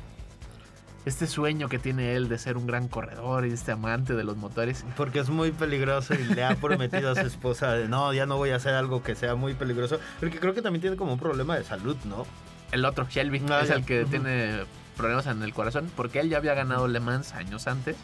[1.05, 4.37] este sueño que tiene él de ser un gran corredor y este amante de los
[4.37, 4.85] motores.
[4.97, 8.37] Porque es muy peligroso y le ha prometido a su esposa de no, ya no
[8.37, 9.99] voy a hacer algo que sea muy peligroso.
[10.21, 12.27] Porque creo que también tiene como un problema de salud, ¿no?
[12.73, 13.75] El otro, Shelby, Ah, es ya.
[13.75, 14.64] el que tiene
[14.97, 17.97] problemas en el corazón, porque él ya había ganado Le Mans años antes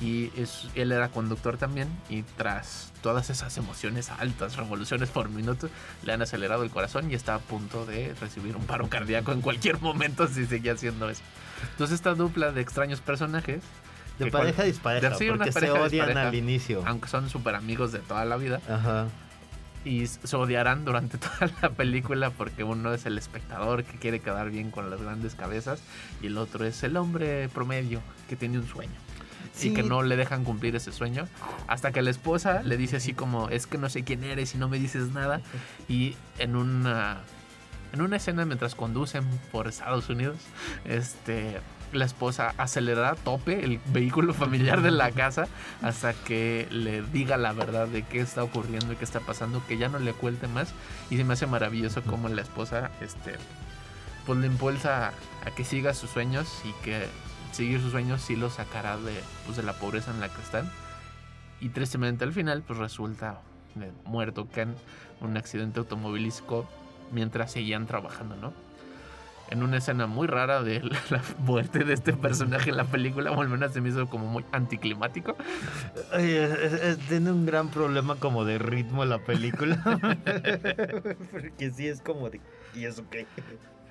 [0.00, 5.68] y es- él era conductor también y tras todas esas emociones altas, revoluciones por minuto,
[6.02, 9.40] le han acelerado el corazón y está a punto de recibir un paro cardíaco en
[9.40, 11.22] cualquier momento si seguía haciendo eso.
[11.72, 13.62] Entonces esta dupla de extraños personajes,
[14.18, 16.28] De pareja cual- dispareja, de- sí, una porque se odian dispareja.
[16.28, 16.82] al inicio.
[16.86, 19.06] aunque son súper amigos de toda la vida, Ajá.
[19.84, 24.50] y se odiarán durante toda la película porque uno es el espectador que quiere quedar
[24.50, 25.80] bien con las grandes cabezas
[26.22, 28.92] y el otro es el hombre promedio que tiene un sueño
[29.52, 29.68] Sí.
[29.68, 31.28] y que no le dejan cumplir ese sueño
[31.68, 34.58] hasta que la esposa le dice así como es que no sé quién eres y
[34.58, 35.42] no me dices nada
[35.86, 37.18] y en una
[37.94, 40.36] en una escena mientras conducen por Estados Unidos
[40.84, 41.60] este
[41.92, 45.46] la esposa acelera a tope el vehículo familiar de la casa
[45.80, 49.78] hasta que le diga la verdad de qué está ocurriendo y qué está pasando, que
[49.78, 50.74] ya no le cuente más.
[51.08, 53.34] Y se me hace maravilloso cómo la esposa, este,
[54.26, 55.12] pues le impulsa
[55.46, 57.06] a que siga sus sueños y que
[57.52, 60.68] seguir sus sueños sí lo sacará de, pues, de la pobreza en la que están.
[61.60, 63.40] Y tristemente al final, pues resulta
[64.04, 64.74] muerto Ken,
[65.20, 66.68] un accidente automovilístico
[67.14, 68.52] mientras seguían trabajando, ¿no?
[69.50, 73.30] En una escena muy rara de la, la muerte de este personaje en la película,
[73.30, 75.36] o al menos se me hizo como muy anticlimático.
[76.12, 79.76] Ay, es- es- tiene un gran problema como de ritmo la película.
[81.30, 82.40] Porque sí es como de.
[82.74, 83.26] ¿Y eso qué?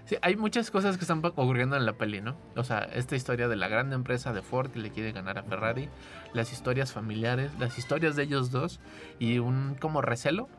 [0.06, 2.36] Sí, hay muchas cosas que están ocurriendo en la peli, ¿no?
[2.58, 5.44] O sea, esta historia de la gran empresa de Ford que le quiere ganar a
[5.44, 5.88] Ferrari,
[6.34, 8.82] las historias familiares, las historias de ellos dos
[9.20, 10.50] y un como recelo,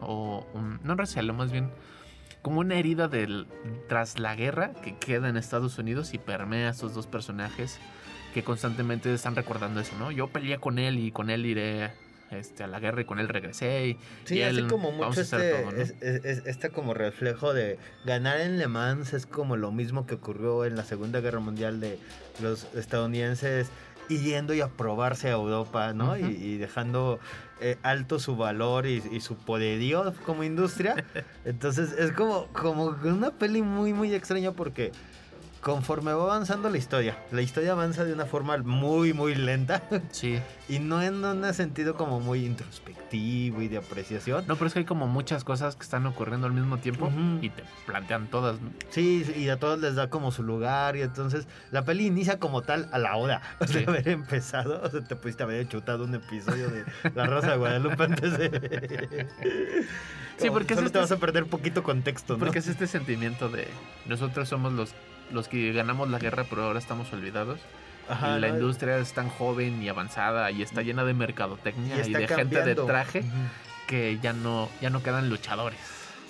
[0.00, 1.70] o un, no recelo, más bien
[2.42, 3.46] como una herida del,
[3.88, 7.78] tras la guerra que queda en Estados Unidos y permea a estos dos personajes
[8.34, 10.10] que constantemente están recordando eso, ¿no?
[10.12, 11.90] Yo peleé con él y con él iré
[12.30, 13.88] este, a la guerra y con él regresé.
[13.88, 18.40] Y, Sí, y hace como mucho este, todo, es- es- este como reflejo de ganar
[18.40, 21.98] en Le Mans es como lo mismo que ocurrió en la Segunda Guerra Mundial de
[22.42, 23.68] los estadounidenses
[24.16, 26.16] yendo y a probarse a Europa, ¿no?
[26.16, 27.20] Y, y dejando
[27.60, 31.04] eh, alto su valor y, y su poderío como industria.
[31.44, 34.92] Entonces es como, como una peli muy, muy extraña porque
[35.72, 40.40] conforme va avanzando la historia, la historia avanza de una forma muy, muy lenta Sí.
[40.66, 44.44] y no en un sentido como muy introspectivo y de apreciación.
[44.46, 47.50] No, pero es que hay como muchas cosas que están ocurriendo al mismo tiempo y
[47.50, 48.58] te plantean todas.
[48.60, 48.70] ¿no?
[48.88, 52.62] Sí, y a todos les da como su lugar y entonces la peli inicia como
[52.62, 53.80] tal a la hora Sí.
[53.80, 54.80] de haber empezado.
[54.82, 59.26] O sea, te pudiste haber chutado un episodio de La Rosa de Guadalupe antes de...
[60.38, 62.38] Sí, porque es Solo este- te vas a perder poquito contexto, ¿no?
[62.38, 63.66] Porque es este sentimiento de
[64.06, 64.90] nosotros somos los,
[65.32, 67.60] los que ganamos la guerra, pero ahora estamos olvidados.
[68.08, 68.54] Ajá, y la ¿no?
[68.54, 72.62] industria es tan joven y avanzada y está llena de mercadotecnia y, está de gente
[72.62, 73.22] de traje
[73.86, 75.78] que ya no, ya no quedan luchadores.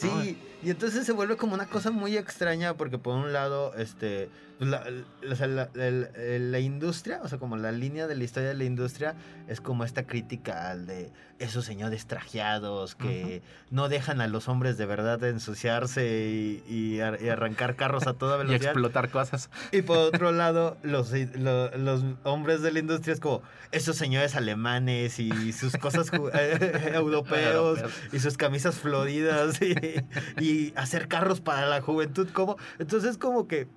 [0.02, 0.22] ¿no?
[0.22, 4.28] Sí, y entonces se vuelve como una cosa muy extraña porque por un lado, este,
[4.58, 4.84] la,
[5.22, 9.14] la- industria, o sea, como la línea de la historia de la industria
[9.46, 14.76] es como esta crítica al de esos señores trajeados que no dejan a los hombres
[14.76, 18.72] de verdad de ensuciarse y, y ar- y arrancar carros a toda Y velocidad.
[18.72, 19.48] explotar cosas.
[19.70, 24.34] Y por otro lado, los, lo- los hombres de la industria es como esos señores
[24.34, 27.92] alemanes y sus cosas eh, europeos Europeos.
[28.12, 29.74] y sus camisas floridas y,
[30.42, 32.28] y hacer carros para la juventud.
[32.32, 33.68] Como, entonces como que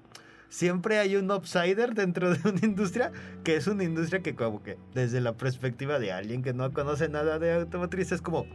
[0.52, 3.12] siempre hay un outsider dentro de una industria
[3.43, 7.08] que es una industria que como que desde la perspectiva de alguien que no conoce
[7.10, 8.45] nada de automotriz es como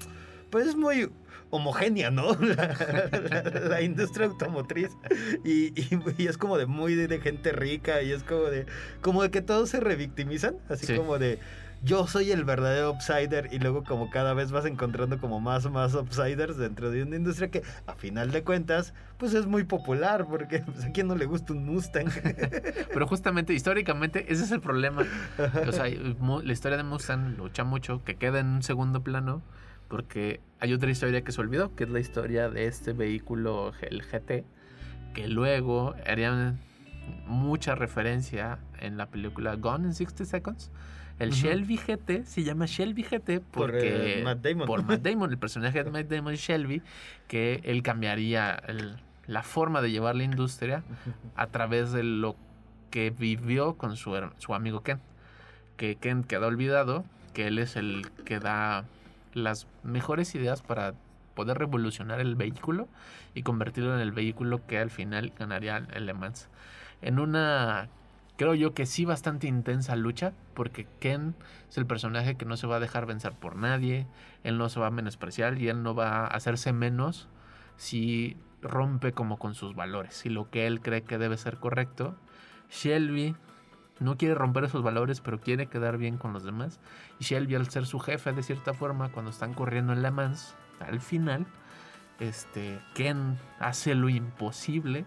[0.50, 1.10] pues es muy
[1.50, 2.34] homogénea, ¿no?
[2.40, 2.68] La,
[3.30, 4.90] la- la industria automotriz.
[5.44, 5.88] Y, y-
[6.18, 8.66] y es como de muy de, gente rica y es como de,
[9.00, 10.94] como de que todos se revictimizan, así Sí.
[10.96, 11.38] como de,
[11.82, 15.94] yo soy el verdadero outsider y luego como cada vez vas encontrando como más más
[15.94, 20.60] outsiders dentro de una industria que a final de cuentas pues es muy popular porque
[20.60, 22.10] pues, a quién no le gusta un Mustang.
[22.92, 25.04] Pero justamente, históricamente, ese es el problema.
[25.66, 29.42] O sea, la historia de Mustang lucha mucho, que queda en un segundo plano,
[29.88, 34.02] porque hay otra historia que se olvidó, que es la historia de este vehículo, el
[34.02, 34.44] GT,
[35.14, 36.58] que luego harían
[37.26, 40.70] mucha referencia en la película Gone in 60 Seconds.
[41.18, 41.30] El.
[41.32, 44.66] Shelby GT se llama Shelby GT Por, porque eh, Matt Damon.
[44.66, 46.82] por Matt Damon, el personaje de Matt Damon Shelby,
[47.28, 48.96] que él cambiaría el-
[49.26, 50.82] la forma de llevar la industria
[51.36, 52.36] a través de lo
[52.90, 55.00] que vivió con su, su amigo Ken.
[55.76, 57.04] Que Ken queda olvidado,
[57.34, 58.84] que él es el que da
[59.34, 60.94] las mejores ideas para
[61.34, 62.88] poder revolucionar el vehículo
[63.34, 66.48] y convertirlo en el vehículo que al final ganaría el Le Mans.
[67.02, 67.88] En una,
[68.36, 71.34] creo yo que sí bastante intensa lucha, porque Ken
[71.68, 74.06] es el personaje que no se va a dejar vencer por nadie,
[74.44, 77.28] él no se va a menospreciar y él no va a hacerse menos
[77.76, 82.16] si rompe como con sus valores y lo que él cree que debe ser correcto.
[82.70, 83.36] Shelby
[84.00, 86.80] no quiere romper esos valores, pero quiere quedar bien con los demás.
[87.18, 90.54] Y Shelby, al ser su jefe de cierta forma, cuando están corriendo en Le Mans,
[90.80, 91.46] al final,
[92.20, 95.06] este, Ken hace lo imposible,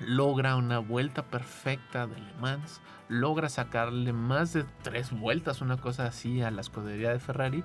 [0.00, 6.06] logra una vuelta perfecta de Le Mans, logra sacarle más de tres vueltas, una cosa
[6.06, 7.64] así, a la escudería de Ferrari.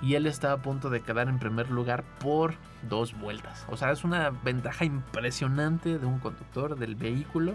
[0.00, 2.54] Y él está a punto de quedar en primer lugar por
[2.88, 3.64] dos vueltas.
[3.70, 7.54] O sea, es una ventaja impresionante de un conductor del vehículo.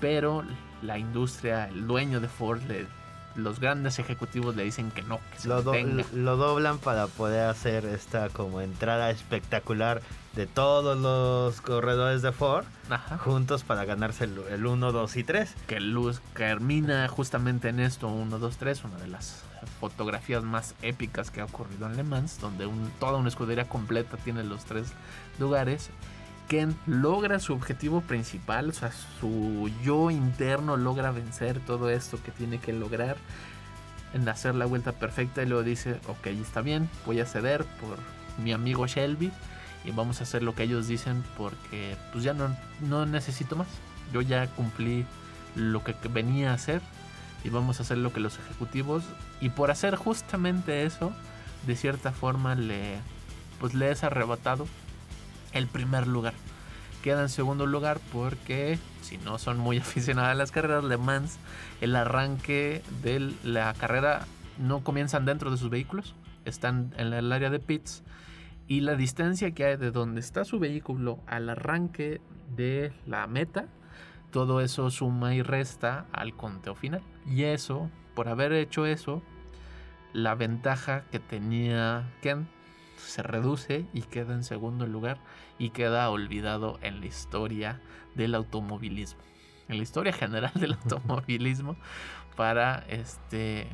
[0.00, 0.44] Pero
[0.82, 2.86] la industria, el dueño de Ford, le-
[3.38, 6.04] los grandes ejecutivos le dicen que no, que se Lo, do- detenga.
[6.12, 10.02] lo doblan para poder hacer esta como entrada espectacular
[10.34, 13.18] de todos los corredores de Ford Ajá.
[13.18, 15.54] juntos para ganarse el, el 1, 2 y 3.
[15.66, 19.42] que Luz termina justamente en esto, 1, 2, 3, una de las
[19.80, 24.16] fotografías más épicas que ha ocurrido en Le Mans, donde un- toda una escudería completa
[24.18, 24.92] tiene los tres
[25.38, 25.90] lugares.
[26.48, 28.90] Ken logra su objetivo principal, o sea,
[29.20, 33.16] su yo interno logra vencer todo esto que tiene que lograr
[34.14, 37.98] en hacer la vuelta perfecta y luego dice, ok, está bien, voy a ceder por
[38.42, 39.30] mi amigo Shelby
[39.84, 43.68] y vamos a hacer lo que ellos dicen porque pues ya no, no necesito más.
[44.12, 45.04] Yo ya cumplí
[45.54, 46.80] lo que venía a hacer
[47.44, 49.04] y vamos a hacer lo que los ejecutivos
[49.40, 51.12] y por hacer justamente eso
[51.66, 52.96] de cierta forma le
[53.60, 54.66] pues le es arrebatado
[55.52, 56.34] el primer lugar
[57.02, 61.38] queda en segundo lugar porque si no son muy aficionados a las carreras Le Mans
[61.80, 64.26] el arranque de la carrera
[64.58, 68.02] no comienzan dentro de sus vehículos están en el área de pits
[68.66, 72.20] y la distancia que hay de donde está su vehículo al arranque
[72.54, 73.66] de la meta
[74.30, 77.02] todo eso suma y resta al conteo final.
[77.26, 79.22] Y eso, por haber hecho eso,
[80.12, 82.48] la ventaja que tenía Ken
[82.98, 85.18] se reduce y queda en segundo lugar
[85.58, 87.80] y queda olvidado en la historia
[88.14, 89.20] del automovilismo.
[89.68, 91.76] En la historia general del automovilismo
[92.36, 93.68] para este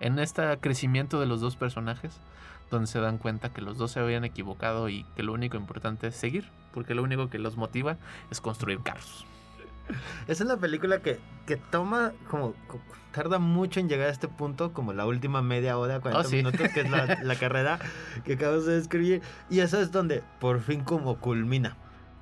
[0.00, 2.20] en este crecimiento de los dos personajes
[2.70, 6.08] donde se dan cuenta que los dos se habían equivocado y que lo único importante
[6.08, 7.96] es seguir, porque lo único que los motiva
[8.30, 9.26] es construir carros.
[10.28, 12.80] Es una película que, que toma como, co-
[13.12, 16.36] tarda mucho en llegar a este punto, como la última media hora, 40 Oh, sí.
[16.36, 17.78] minutos, que es la, la carrera
[18.24, 19.22] que acabas de describir.
[19.50, 21.76] Y eso es donde por fin como culmina.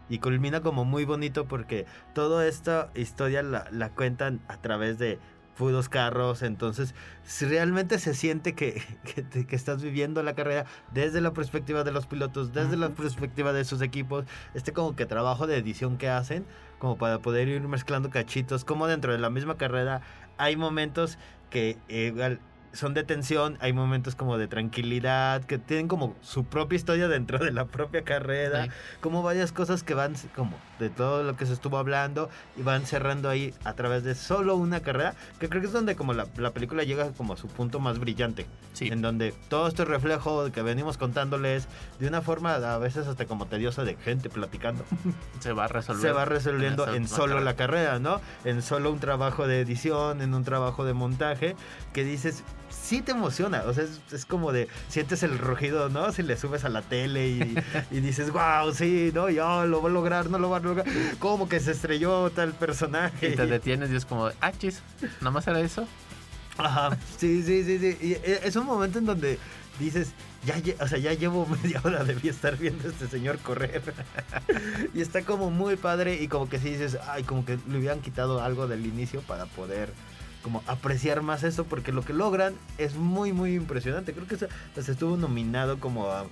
[0.08, 5.18] Y culmina como muy bonito porque toda esta historia la, la cuentan a través de
[5.56, 6.42] puros carros.
[6.42, 6.94] Entonces,
[7.24, 8.82] si realmente se siente que,
[9.32, 13.52] que, que estás viviendo la carrera desde la perspectiva de los pilotos, desde la perspectiva
[13.52, 16.44] de sus equipos, este como que trabajo de edición que hacen,
[16.78, 20.02] como para poder ir mezclando cachitos, como dentro de la misma carrera
[20.38, 21.18] hay momentos
[21.50, 22.40] que eh, igual
[22.76, 27.38] son de tensión, hay momentos como de tranquilidad, que tienen como su propia historia dentro
[27.38, 28.70] de la propia carrera, Sí.
[29.00, 32.84] como varias cosas que van como de todo lo que se estuvo hablando y van
[32.86, 36.26] cerrando ahí a través de solo una carrera, que creo que es donde como la,
[36.36, 38.88] la película llega como a su punto más brillante, Sí.
[38.88, 41.66] en donde todo este reflejo que venimos contándoles
[41.98, 44.84] de una forma a veces hasta como tediosa de gente platicando
[45.40, 46.02] Se va a resolver.
[46.02, 48.20] se va resolviendo esa en solo la carrera, ¿no?
[48.44, 51.56] En solo un trabajo de edición, en un trabajo de montaje,
[51.94, 52.44] que dices,
[52.82, 56.12] sí te emociona, o sea, es, es como de, sientes el rugido, ¿no?
[56.12, 57.56] Si le subes a la tele y,
[57.90, 59.28] y dices, wow, sí, ¿no?
[59.30, 60.86] Yo lo voy a lograr, no lo voy a lograr,
[61.18, 63.30] como que se estrelló tal personaje.
[63.30, 64.82] Y te detienes y es como, ah, chis,
[65.20, 65.86] nada más era eso.
[66.58, 67.98] Ajá, sí, sí, sí, sí.
[68.00, 69.38] Y e- es un momento en donde
[69.78, 70.12] dices,
[70.44, 73.82] ya, o sea, ya llevo media hora, debí estar viendo a este señor correr.
[74.94, 78.00] y está como muy padre y como que sí dices, ay, como que le hubieran
[78.00, 79.92] quitado algo del inicio para poder
[80.46, 84.12] como apreciar más eso, porque lo que logran es muy, muy impresionante.
[84.12, 84.46] Creo que se,
[84.80, 86.26] se estuvo nominado como a-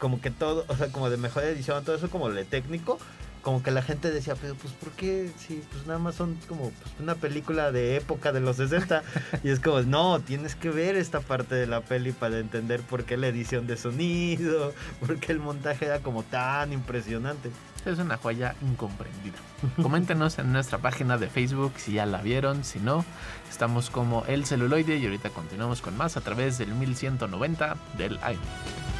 [0.00, 2.98] como que todo, o sea, como de mejor edición, todo eso como de técnico.
[3.42, 5.30] Como que la gente decía, pero pues ¿por qué?
[5.38, 9.02] Sí, pues nada más son como pues, una película de época de los 60.
[9.42, 13.04] Y es como, no, tienes que ver esta parte de la peli para entender por
[13.04, 17.50] qué la edición de sonido, por qué el montaje era como tan impresionante.
[17.86, 19.38] Es una joya incomprendida.
[19.80, 23.04] Coméntenos en nuestra página de Facebook si ya la vieron, si no,
[23.48, 28.99] estamos como El Celuloide y ahorita continuamos con más a través del 1190 del AM.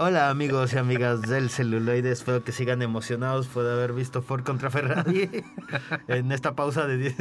[0.00, 4.70] Hola amigos y amigas del celuloide, espero que sigan emocionados por haber visto Ford contra
[4.70, 5.28] Ferrari
[6.08, 7.16] en esta pausa de 10,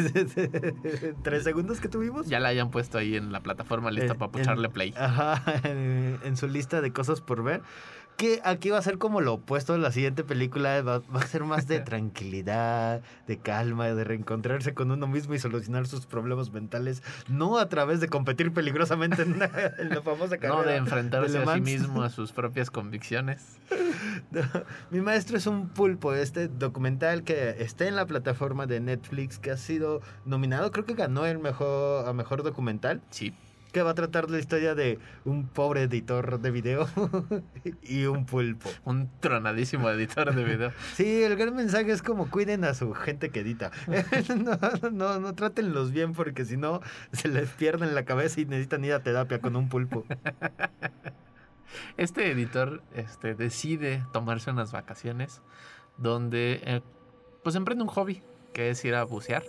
[1.24, 2.28] 3 segundos que tuvimos.
[2.28, 4.94] Ya la hayan puesto ahí en la plataforma lista En- para en- pucharle play.
[4.96, 7.64] Ajá, en, en su lista de cosas por ver.
[8.18, 10.82] Que aquí va a ser como lo opuesto a la siguiente película.
[10.82, 15.40] Va, va a ser más de tranquilidad, de calma, de reencontrarse con uno mismo y
[15.40, 17.04] solucionar sus problemas mentales.
[17.28, 20.64] No a través de competir peligrosamente en, una- en la famosa carrera.
[20.64, 23.60] No de enfrentarse a sí mismo a sus propias convicciones.
[24.90, 29.52] Mi maestro es un pulpo, este documental que está en la plataforma de Netflix, que
[29.52, 33.00] ha sido nominado, creo que ganó el mejor, a mejor documental.
[33.12, 33.36] Sí.
[33.78, 36.90] Que va a tratar la historia de un pobre editor de video
[37.84, 38.72] y un pulpo.
[38.86, 40.72] Un tronadísimo editor de video.
[40.96, 43.70] Sí, el gran mensaje es como cuiden a su gente que edita.
[44.36, 44.58] No,
[44.90, 48.94] no, no trátenlos bien porque si no se les pierden la cabeza y necesitan ir
[48.94, 50.06] a terapia con un pulpo.
[51.98, 55.44] Este editor este, decide tomarse unas vacaciones
[55.98, 56.82] donde eh,
[57.44, 58.24] pues emprende un hobby
[58.54, 59.44] que es ir a bucear.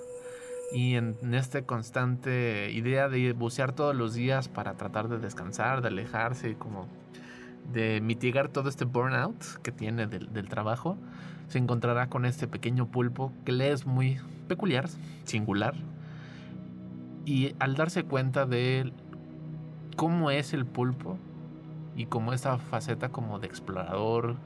[0.72, 5.80] Y en, en esta constante idea de bucear todos los días para tratar de descansar,
[5.80, 6.86] de alejarse, como
[7.72, 10.96] de mitigar todo este burnout que tiene del, trabajo,
[11.48, 14.88] se encontrará con este pequeño pulpo que le es muy peculiar,
[15.24, 15.74] singular.
[17.24, 18.92] Y al darse cuenta de
[19.96, 21.18] cómo es el pulpo
[21.94, 24.36] y como esta faceta como de explorador,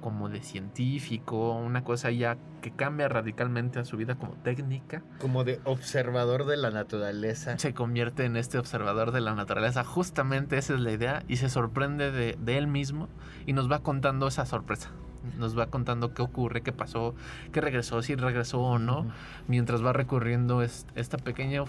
[0.00, 5.44] como de científico, una cosa ya que cambia radicalmente a su vida como técnica, Como
[5.44, 7.58] de observador de la naturaleza.
[7.58, 9.84] se convierte en este observador de la naturaleza.
[9.84, 13.08] Justamente esa es la idea y se sorprende de, de él mismo
[13.46, 14.90] y nos va contando esa sorpresa.
[15.38, 17.14] Nos va contando qué ocurre, qué pasó,
[17.52, 19.06] qué regresó, si regresó o no,
[19.48, 21.62] mientras va recorriendo es- esta pequeña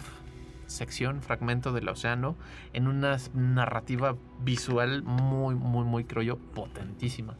[0.67, 2.37] sección, fragmento del océano,
[2.71, 7.35] en una narrativa visual muy, muy, muy, creo yo, potentísima.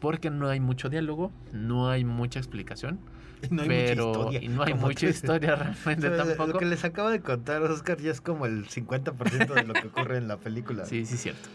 [0.00, 2.98] Porque no hay mucho diálogo, no hay mucha explicación,
[3.42, 4.42] Y no hay pero mucha historia.
[4.42, 6.58] y no hay mucha historia realmente Lo- Lo tampoco.
[6.58, 10.18] que les acabo de contar, Oscar, ya es como el 50% de lo que ocurre
[10.18, 10.84] en la película.
[10.84, 11.48] Sí, sí, es cierto.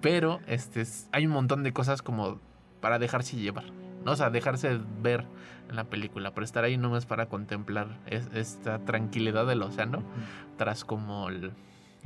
[0.00, 2.40] Pero este, es- hay un montón de cosas como
[2.80, 3.64] para dejarse llevar.
[4.04, 4.12] ¿no?
[4.12, 5.26] O sea, dejarse ver
[5.68, 6.32] en la película.
[6.32, 10.02] Pero estar ahí nomás para contemplar es- esta tranquilidad del océano.
[10.56, 11.52] Tras como el-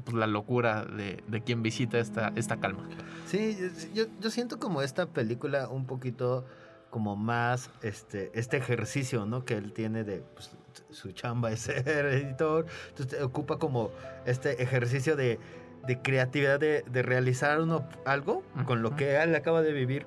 [0.02, 2.88] pues, la locura de, de quien visita esta, esta calma.
[3.26, 3.56] Sí,
[3.94, 6.44] yo, yo siento como esta película un poquito
[6.90, 9.44] como más este, este ejercicio, ¿no?
[9.44, 10.56] Que él tiene de pues,
[10.90, 12.66] su chamba es ser editor.
[12.90, 13.90] Entonces ocupa como
[14.26, 15.38] este ejercicio de,
[15.86, 20.06] de creatividad de, de realizar uno algo con lo que él acaba de vivir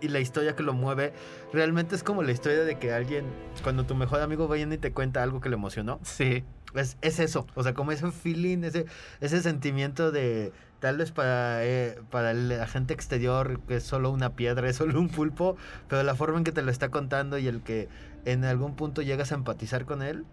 [0.00, 1.12] y la historia que lo mueve
[1.52, 3.24] realmente es como la historia de que alguien,
[3.62, 5.98] cuando tu mejor amigo viene y te cuenta algo que le emocionó.
[6.02, 6.44] Sí.
[6.74, 8.86] Es, es eso, o sea, como ese feeling, ese,
[9.20, 14.34] ese sentimiento de tal vez para, eh, para el agente exterior que es solo una
[14.34, 15.56] piedra, es solo un pulpo,
[15.88, 17.88] pero la forma en que te lo está contando y el que
[18.24, 20.24] en algún punto llegas a empatizar con él,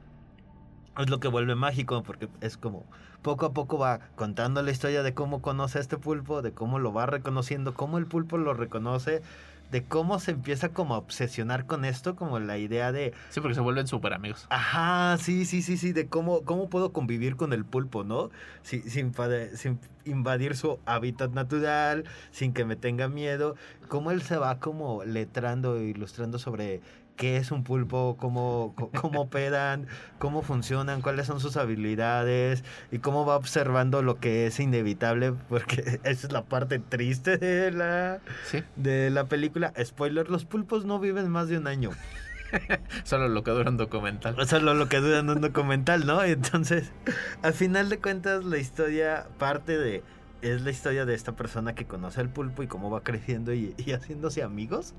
[0.98, 2.86] es lo que vuelve mágico, porque es como
[3.22, 6.94] poco a poco va contando la historia de cómo conoce este pulpo, de cómo lo
[6.94, 9.22] va reconociendo, cómo el pulpo lo reconoce,
[9.72, 13.14] de cómo se empieza como a obsesionar con esto, como la idea de...
[13.30, 14.48] Sí, porque se vuelven súper amigos.
[14.50, 18.30] Ajá, sí, sí, sí, sí, de cómo, cómo puedo convivir con el pulpo, ¿no?
[18.64, 19.12] Sin, sin,
[20.06, 23.56] invadir su hábitat natural, sin que me tenga miedo,
[23.88, 26.82] cómo él se va como letrando e ilustrando sobre
[27.16, 29.88] qué es un pulpo, cómo, cómo operan,
[30.20, 35.82] cómo funcionan, cuáles son sus habilidades y cómo va observando lo que es inevitable, porque
[36.04, 38.64] esa es la parte triste de la, Sí.
[38.76, 39.74] de la película.
[39.84, 41.92] Spoiler, los pulpos no viven más de un año.
[43.04, 44.40] Solo lo que dura un documental.
[44.40, 46.24] O sea, lo, que dura un documental, ¿no?
[46.24, 46.92] Entonces,
[47.42, 50.04] al final de cuentas, la historia parte de...
[50.42, 53.74] Es la historia de esta persona que conoce al pulpo y cómo va creciendo y,
[53.78, 54.94] y haciéndose amigos.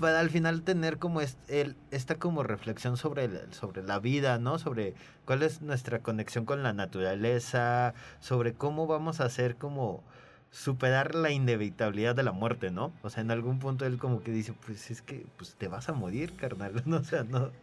[0.00, 4.38] Para al final tener como es, el, esta como reflexión sobre, el- sobre la vida,
[4.38, 4.58] ¿no?
[4.58, 4.94] Sobre
[5.24, 10.04] cuál es nuestra conexión con la naturaleza, sobre cómo vamos a hacer como
[10.50, 12.92] superar la inevitabilidad de la muerte, ¿no?
[13.02, 15.88] O sea, en algún punto él como que dice, pues es que pues te vas
[15.88, 16.82] a morir, carnal.
[16.84, 17.50] No, o sea, no.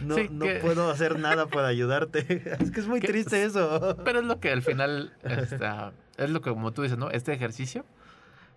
[0.00, 2.42] No, Sí, no que- puedo hacer nada para ayudarte.
[2.58, 3.98] Es que es muy Que- triste eso.
[4.02, 7.10] Pero es lo que al final, está- es lo que como tú dices, ¿no?
[7.10, 7.84] Este ejercicio,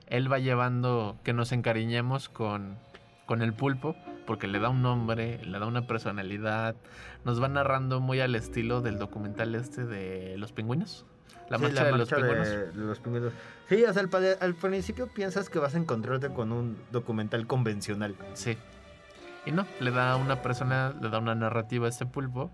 [0.08, 2.78] él va llevando que nos encariñemos con,
[3.26, 3.96] con el pulpo,
[4.26, 6.76] porque le da un nombre, le da una personalidad,
[7.24, 11.06] nos va narrando muy al estilo del documental este de los pingüinos.
[11.50, 12.48] La Sí, marcha, de, los pingüinos.
[12.50, 13.34] de los pingüinos.
[13.70, 18.16] Sí, o sea, al, al principio piensas que vas a encontrarte con un documental convencional.
[18.34, 18.58] Sí.
[19.46, 22.52] Y no, le da una persona, le da una narrativa a este pulpo.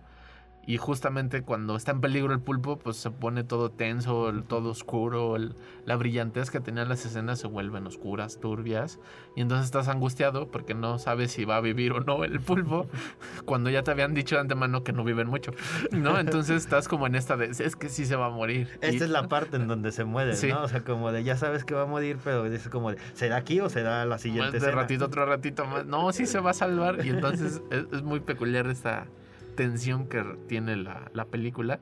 [0.67, 4.69] Y justamente cuando está en peligro el pulpo, pues se pone todo tenso, el- todo
[4.69, 5.35] oscuro.
[5.35, 5.55] el-
[5.85, 8.99] la brillantez que tenían las escenas se vuelven oscuras, turbias.
[9.35, 12.85] Y entonces estás angustiado porque no sabes si va a vivir o no el pulpo.
[13.45, 15.51] cuando ya te habían dicho de antemano que no viven mucho.
[15.91, 16.19] ¿No?
[16.19, 18.67] Entonces estás como en esta de, es que sí se va a morir.
[18.81, 20.49] Esta Y- es la parte en donde se muere, Sí.
[20.49, 20.61] ¿no?
[20.63, 23.37] O sea, como de ya sabes que va a morir, pero es como de, ¿será
[23.37, 24.75] aquí o será la siguiente Más de escena?
[24.83, 25.85] ratito, otro ratito más.
[25.87, 27.03] No, sí se va a salvar.
[27.05, 29.07] Y entonces es, es muy peculiar esta
[29.55, 31.79] tensión que tiene la, la película.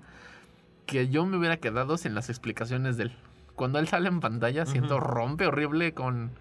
[0.85, 3.15] Que yo me hubiera quedado sin las explicaciones de él.
[3.55, 6.31] Cuando él sale en pantalla, siento rompe horrible con,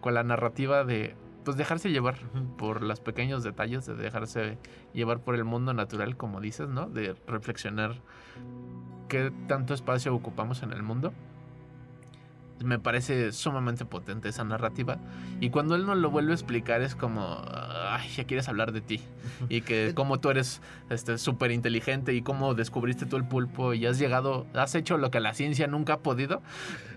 [0.00, 1.14] con la narrativa de
[1.44, 2.16] pues dejarse llevar
[2.56, 4.58] por los pequeños detalles, de dejarse
[4.92, 6.86] llevar por el mundo natural, como dices, ¿no?
[6.86, 7.96] De reflexionar
[9.08, 11.12] qué tanto espacio ocupamos en el mundo.
[12.64, 14.98] Me parece sumamente potente esa narrativa.
[15.40, 18.80] Y cuando él nos lo vuelve a explicar es como, ay, ya quieres hablar de
[18.80, 19.00] ti.
[19.48, 20.60] Y que cómo tú eres
[20.90, 25.10] este, súper inteligente y cómo descubriste tú el pulpo y has llegado, has hecho lo
[25.10, 26.42] que la ciencia nunca ha podido.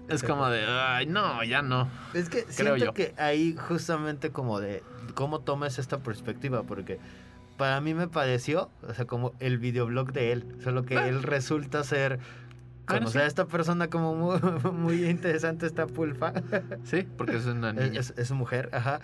[0.08, 1.88] Es como de, ay, no, ya no.
[2.14, 2.94] Es que Creo siento yo.
[2.94, 4.84] que ahí justamente como de
[5.16, 7.00] cómo tomas esta perspectiva, porque
[7.58, 11.84] para mí me pareció, o sea, como el videoblog de él, solo que él resulta
[11.84, 12.20] ser
[12.88, 13.26] Bueno, conocer sí.
[13.26, 14.40] a esta persona como muy,
[14.74, 16.34] muy interesante, esta pulpa.
[16.84, 18.00] Sí, porque es una niña.
[18.00, 19.00] es, es mujer, ajá.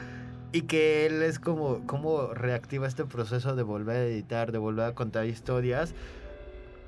[0.54, 4.86] Y que él es como, como reactiva este proceso de volver a editar, de volver
[4.86, 5.94] a contar historias.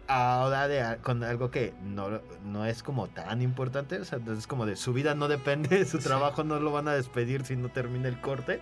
[0.07, 4.65] Ahora de, con algo que no, no es como tan importante, o sea, es como
[4.65, 6.03] de su vida no depende, de su Sí.
[6.03, 8.59] trabajo no lo van a despedir si no termina el corte.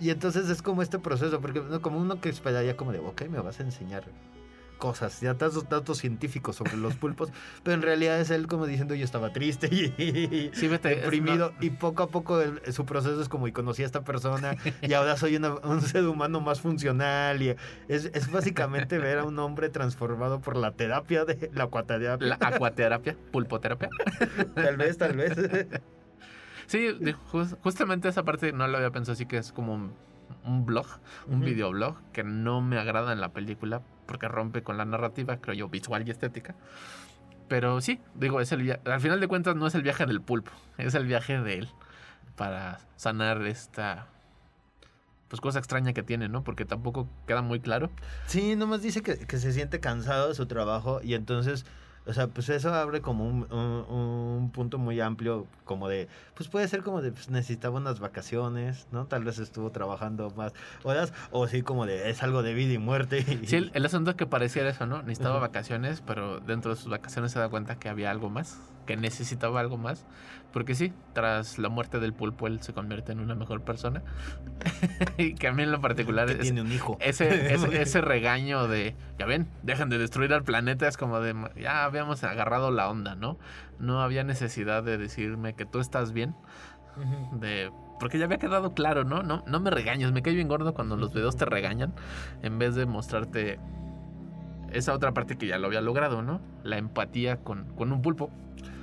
[0.00, 1.82] Y entonces es como este proceso, porque ¿no?
[1.82, 4.04] como uno que esperaría como de, ok, me vas a enseñar
[4.78, 7.30] cosas, ya datos, datos científicos sobre los pulpos,
[7.62, 11.70] pero en realidad es él como diciendo yo estaba triste y, Sí, es- deprimido y
[11.70, 15.16] poco a poco el- su proceso es como y conocí a esta persona y ahora
[15.16, 17.54] soy una- un ser humano más funcional y
[17.88, 22.28] es, es básicamente ver a un hombre transformado por la terapia de la acuaterapia.
[22.28, 23.88] La acuaterapia, pulpoterapia.
[24.54, 25.32] Tal vez, tal vez.
[26.66, 26.88] Sí,
[27.62, 29.92] justamente esa parte no lo había pensado, así que es como un,
[30.44, 30.86] un blog,
[31.26, 31.44] un Ujú.
[31.44, 35.68] videoblog que no me agrada en la película porque rompe con la narrativa, creo yo,
[35.68, 36.56] visual y estética.
[37.46, 40.50] Pero sí, digo, es el al final de cuentas no es el viaje del pulpo,
[40.78, 41.68] es el viaje de él
[42.36, 44.08] para sanar esta
[45.28, 46.42] pues cosa extraña que tiene, ¿no?
[46.42, 47.90] Porque tampoco queda muy claro.
[48.26, 51.66] Sí, nomás dice que, que se siente cansado de su trabajo y entonces,
[52.08, 53.84] o sea, pues eso abre como un, un-
[54.38, 58.86] un punto muy amplio, como de, pues puede ser como de, pues necesitaba unas vacaciones,
[58.92, 59.04] ¿no?
[59.06, 60.54] Tal vez estuvo trabajando más
[60.84, 63.22] horas, o sí como de, es algo de vida y muerte.
[63.46, 65.02] Sí, el, asunto es que pareciera eso, ¿no?
[65.02, 68.58] Necesitaba vacaciones, pero dentro de sus vacaciones se da cuenta que había algo más,
[68.88, 70.06] que necesitaba algo más.
[70.50, 74.02] Porque sí, tras la muerte del pulpo él se convierte en una mejor persona.
[75.18, 76.96] y que a mí en lo particular es- tiene un hijo.
[77.00, 81.34] ese, ese, ese regaño de, ya ven, dejen de destruir al planeta, es como de,
[81.60, 83.38] ya habíamos agarrado la onda, ¿no?
[83.78, 86.34] No había necesidad de decirme que tú estás bien,
[87.32, 87.70] de...
[88.00, 89.22] Porque ya había quedado claro, ¿no?
[89.22, 91.92] No, no me regañes, me cae bien gordo cuando los videos te regañan,
[92.42, 93.58] en vez de mostrarte
[94.72, 96.40] esa otra parte que ya lo había logrado, ¿no?
[96.62, 98.30] La empatía con, con un pulpo.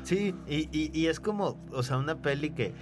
[0.05, 2.73] Sí, y, y- y es como, o sea, una peli que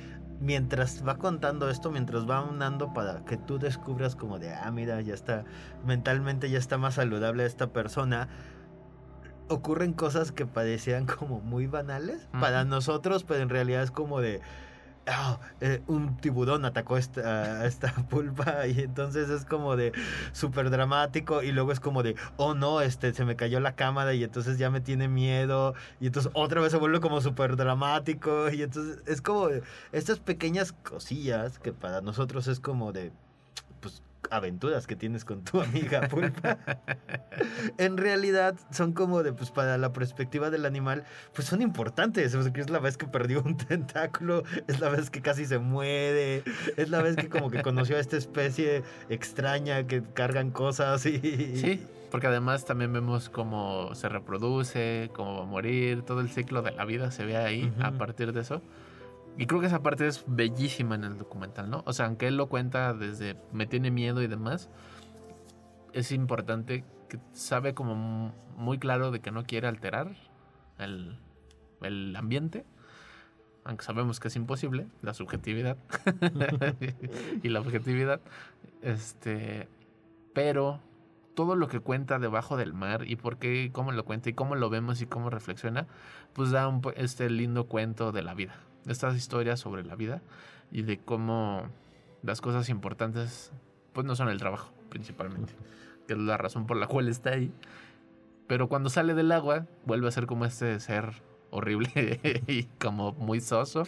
[0.41, 4.99] mientras va contando esto, mientras va unando para que tú descubras como de, ah, mira,
[5.01, 5.45] ya está,
[5.85, 8.27] mentalmente ya está más saludable esta persona,
[9.49, 14.41] ocurren cosas que parecían como muy banales para nosotros, pero en realidad es como de...
[15.07, 19.91] "Ah, eh, un tiburón atacó esta, esta pulpa y entonces es como de
[20.31, 24.13] súper dramático y luego es como de oh no este se me cayó la cámara
[24.13, 28.49] y entonces ya me tiene miedo y entonces otra vez se vuelve como súper dramático
[28.49, 29.49] y entonces es como
[29.91, 33.11] estas pequeñas cosillas que para nosotros es como de
[34.29, 36.57] aventuras que tienes con tu amiga pulpa.
[37.77, 41.03] En realidad son como de pues para la perspectiva del animal
[41.33, 42.33] pues son importantes.
[42.33, 46.43] Es la vez que perdió un tentáculo es la vez que casi se muere
[46.77, 51.19] es la vez que como que conoció a esta especie extraña que cargan cosas y
[51.55, 56.61] Sí, porque además también vemos cómo se reproduce, cómo va a morir, todo el ciclo
[56.61, 58.61] de la vida se ve ahí a partir de eso.
[59.37, 61.83] Y creo que esa parte es bellísima en el documental, ¿no?
[61.85, 64.69] O sea, aunque él lo cuenta desde me tiene miedo y demás,
[65.91, 70.15] es importante que sabe como mu- muy claro de que no quiere alterar
[70.77, 71.17] el,
[71.81, 72.63] el ambiente,
[73.65, 75.77] aunque sabemos que es imposible, la subjetividad
[77.43, 78.21] y la objetividad,
[78.81, 79.67] este,
[80.33, 80.79] pero
[81.33, 84.55] todo lo que cuenta debajo del mar y por qué, cómo lo cuenta y cómo
[84.55, 85.87] lo vemos y cómo reflexiona,
[86.33, 88.55] pues da un, este lindo cuento de la vida,
[88.87, 90.21] estas historias sobre la vida
[90.71, 91.63] y de cómo
[92.21, 93.51] las cosas importantes
[93.93, 95.53] pues no son el trabajo principalmente,
[96.07, 97.51] que es la razón por la cual está ahí.
[98.47, 101.13] Pero cuando sale del agua vuelve a ser como este ser
[101.53, 103.83] horrible y como muy soso.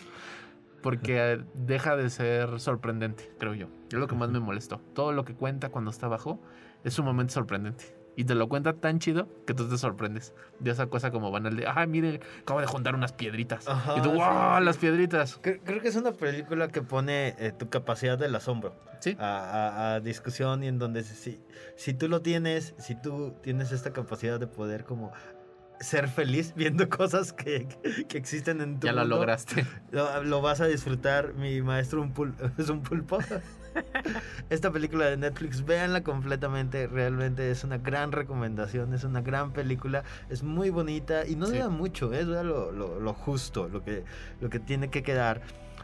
[0.82, 3.68] Porque deja de ser sorprendente, creo yo.
[3.88, 4.80] Es lo que más me molestó.
[4.94, 6.40] Todo lo que cuenta cuando está abajo
[6.84, 7.96] es sumamente sorprendente.
[8.18, 11.56] Y te lo cuenta tan chido que tú te sorprendes de esa cosa como banal
[11.56, 13.68] de, ay, mire, acabo de juntar unas piedritas.
[13.68, 14.64] Ajá, y tú, wow, sí.
[14.64, 15.38] las piedritas.
[15.42, 19.18] Creo, creo que es una película que pone eh, tu capacidad del asombro Sí.
[19.20, 21.42] a, a- a discusión y en donde si,
[21.76, 25.12] si tú lo tienes, si tú tienes esta capacidad de poder como
[25.82, 27.68] ser feliz viendo cosas que,
[28.08, 29.66] que existen en tu Ya la mundo, lograste.
[29.92, 31.34] Lo, lo vas a disfrutar.
[31.34, 33.20] Mi maestro un pul- es un pulpo.
[34.50, 36.88] Esta película de Netflix, véanla completamente.
[36.88, 38.94] Realmente es una gran recomendación.
[38.94, 40.04] Es una gran película.
[40.30, 41.54] Es muy bonita y no Sí.
[41.54, 42.14] dura mucho.
[42.14, 44.04] Es dura lo, lo- lo justo, lo que,
[44.42, 45.42] lo que tiene que quedar.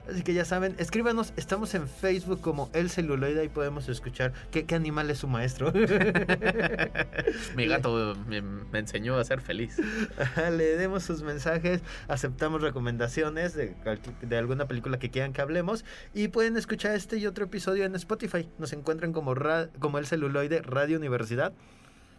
[0.10, 1.32] Así que ya saben, escríbanos.
[1.38, 5.72] Estamos en Facebook como El Celuloide y podemos escuchar qué, qué animal es su maestro.
[7.56, 9.78] Mi gato me, me enseñó a ser feliz.
[10.18, 16.58] Ajá, Leemos sus mensajes, aceptamos recomendaciones de alguna película que quieran que hablemos y pueden
[16.58, 18.50] escuchar este y otro episodio en Spotify.
[18.58, 21.54] Nos encuentran como, ra- como el celuloide Radio Universidad.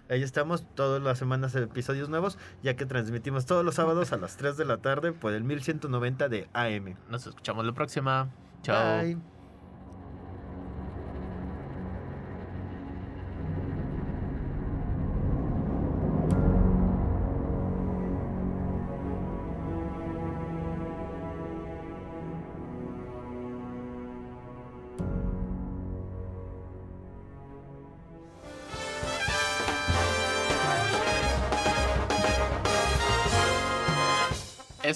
[0.08, 4.36] Ahí estamos todas las semanas episodios nuevos, ya que transmitimos todos los sábados a las
[4.36, 6.96] 3 de la tarde por el 1190 de AM.
[7.08, 8.28] Nos escuchamos la próxima.
[8.62, 9.02] Chao.
[9.02, 9.41] Bye.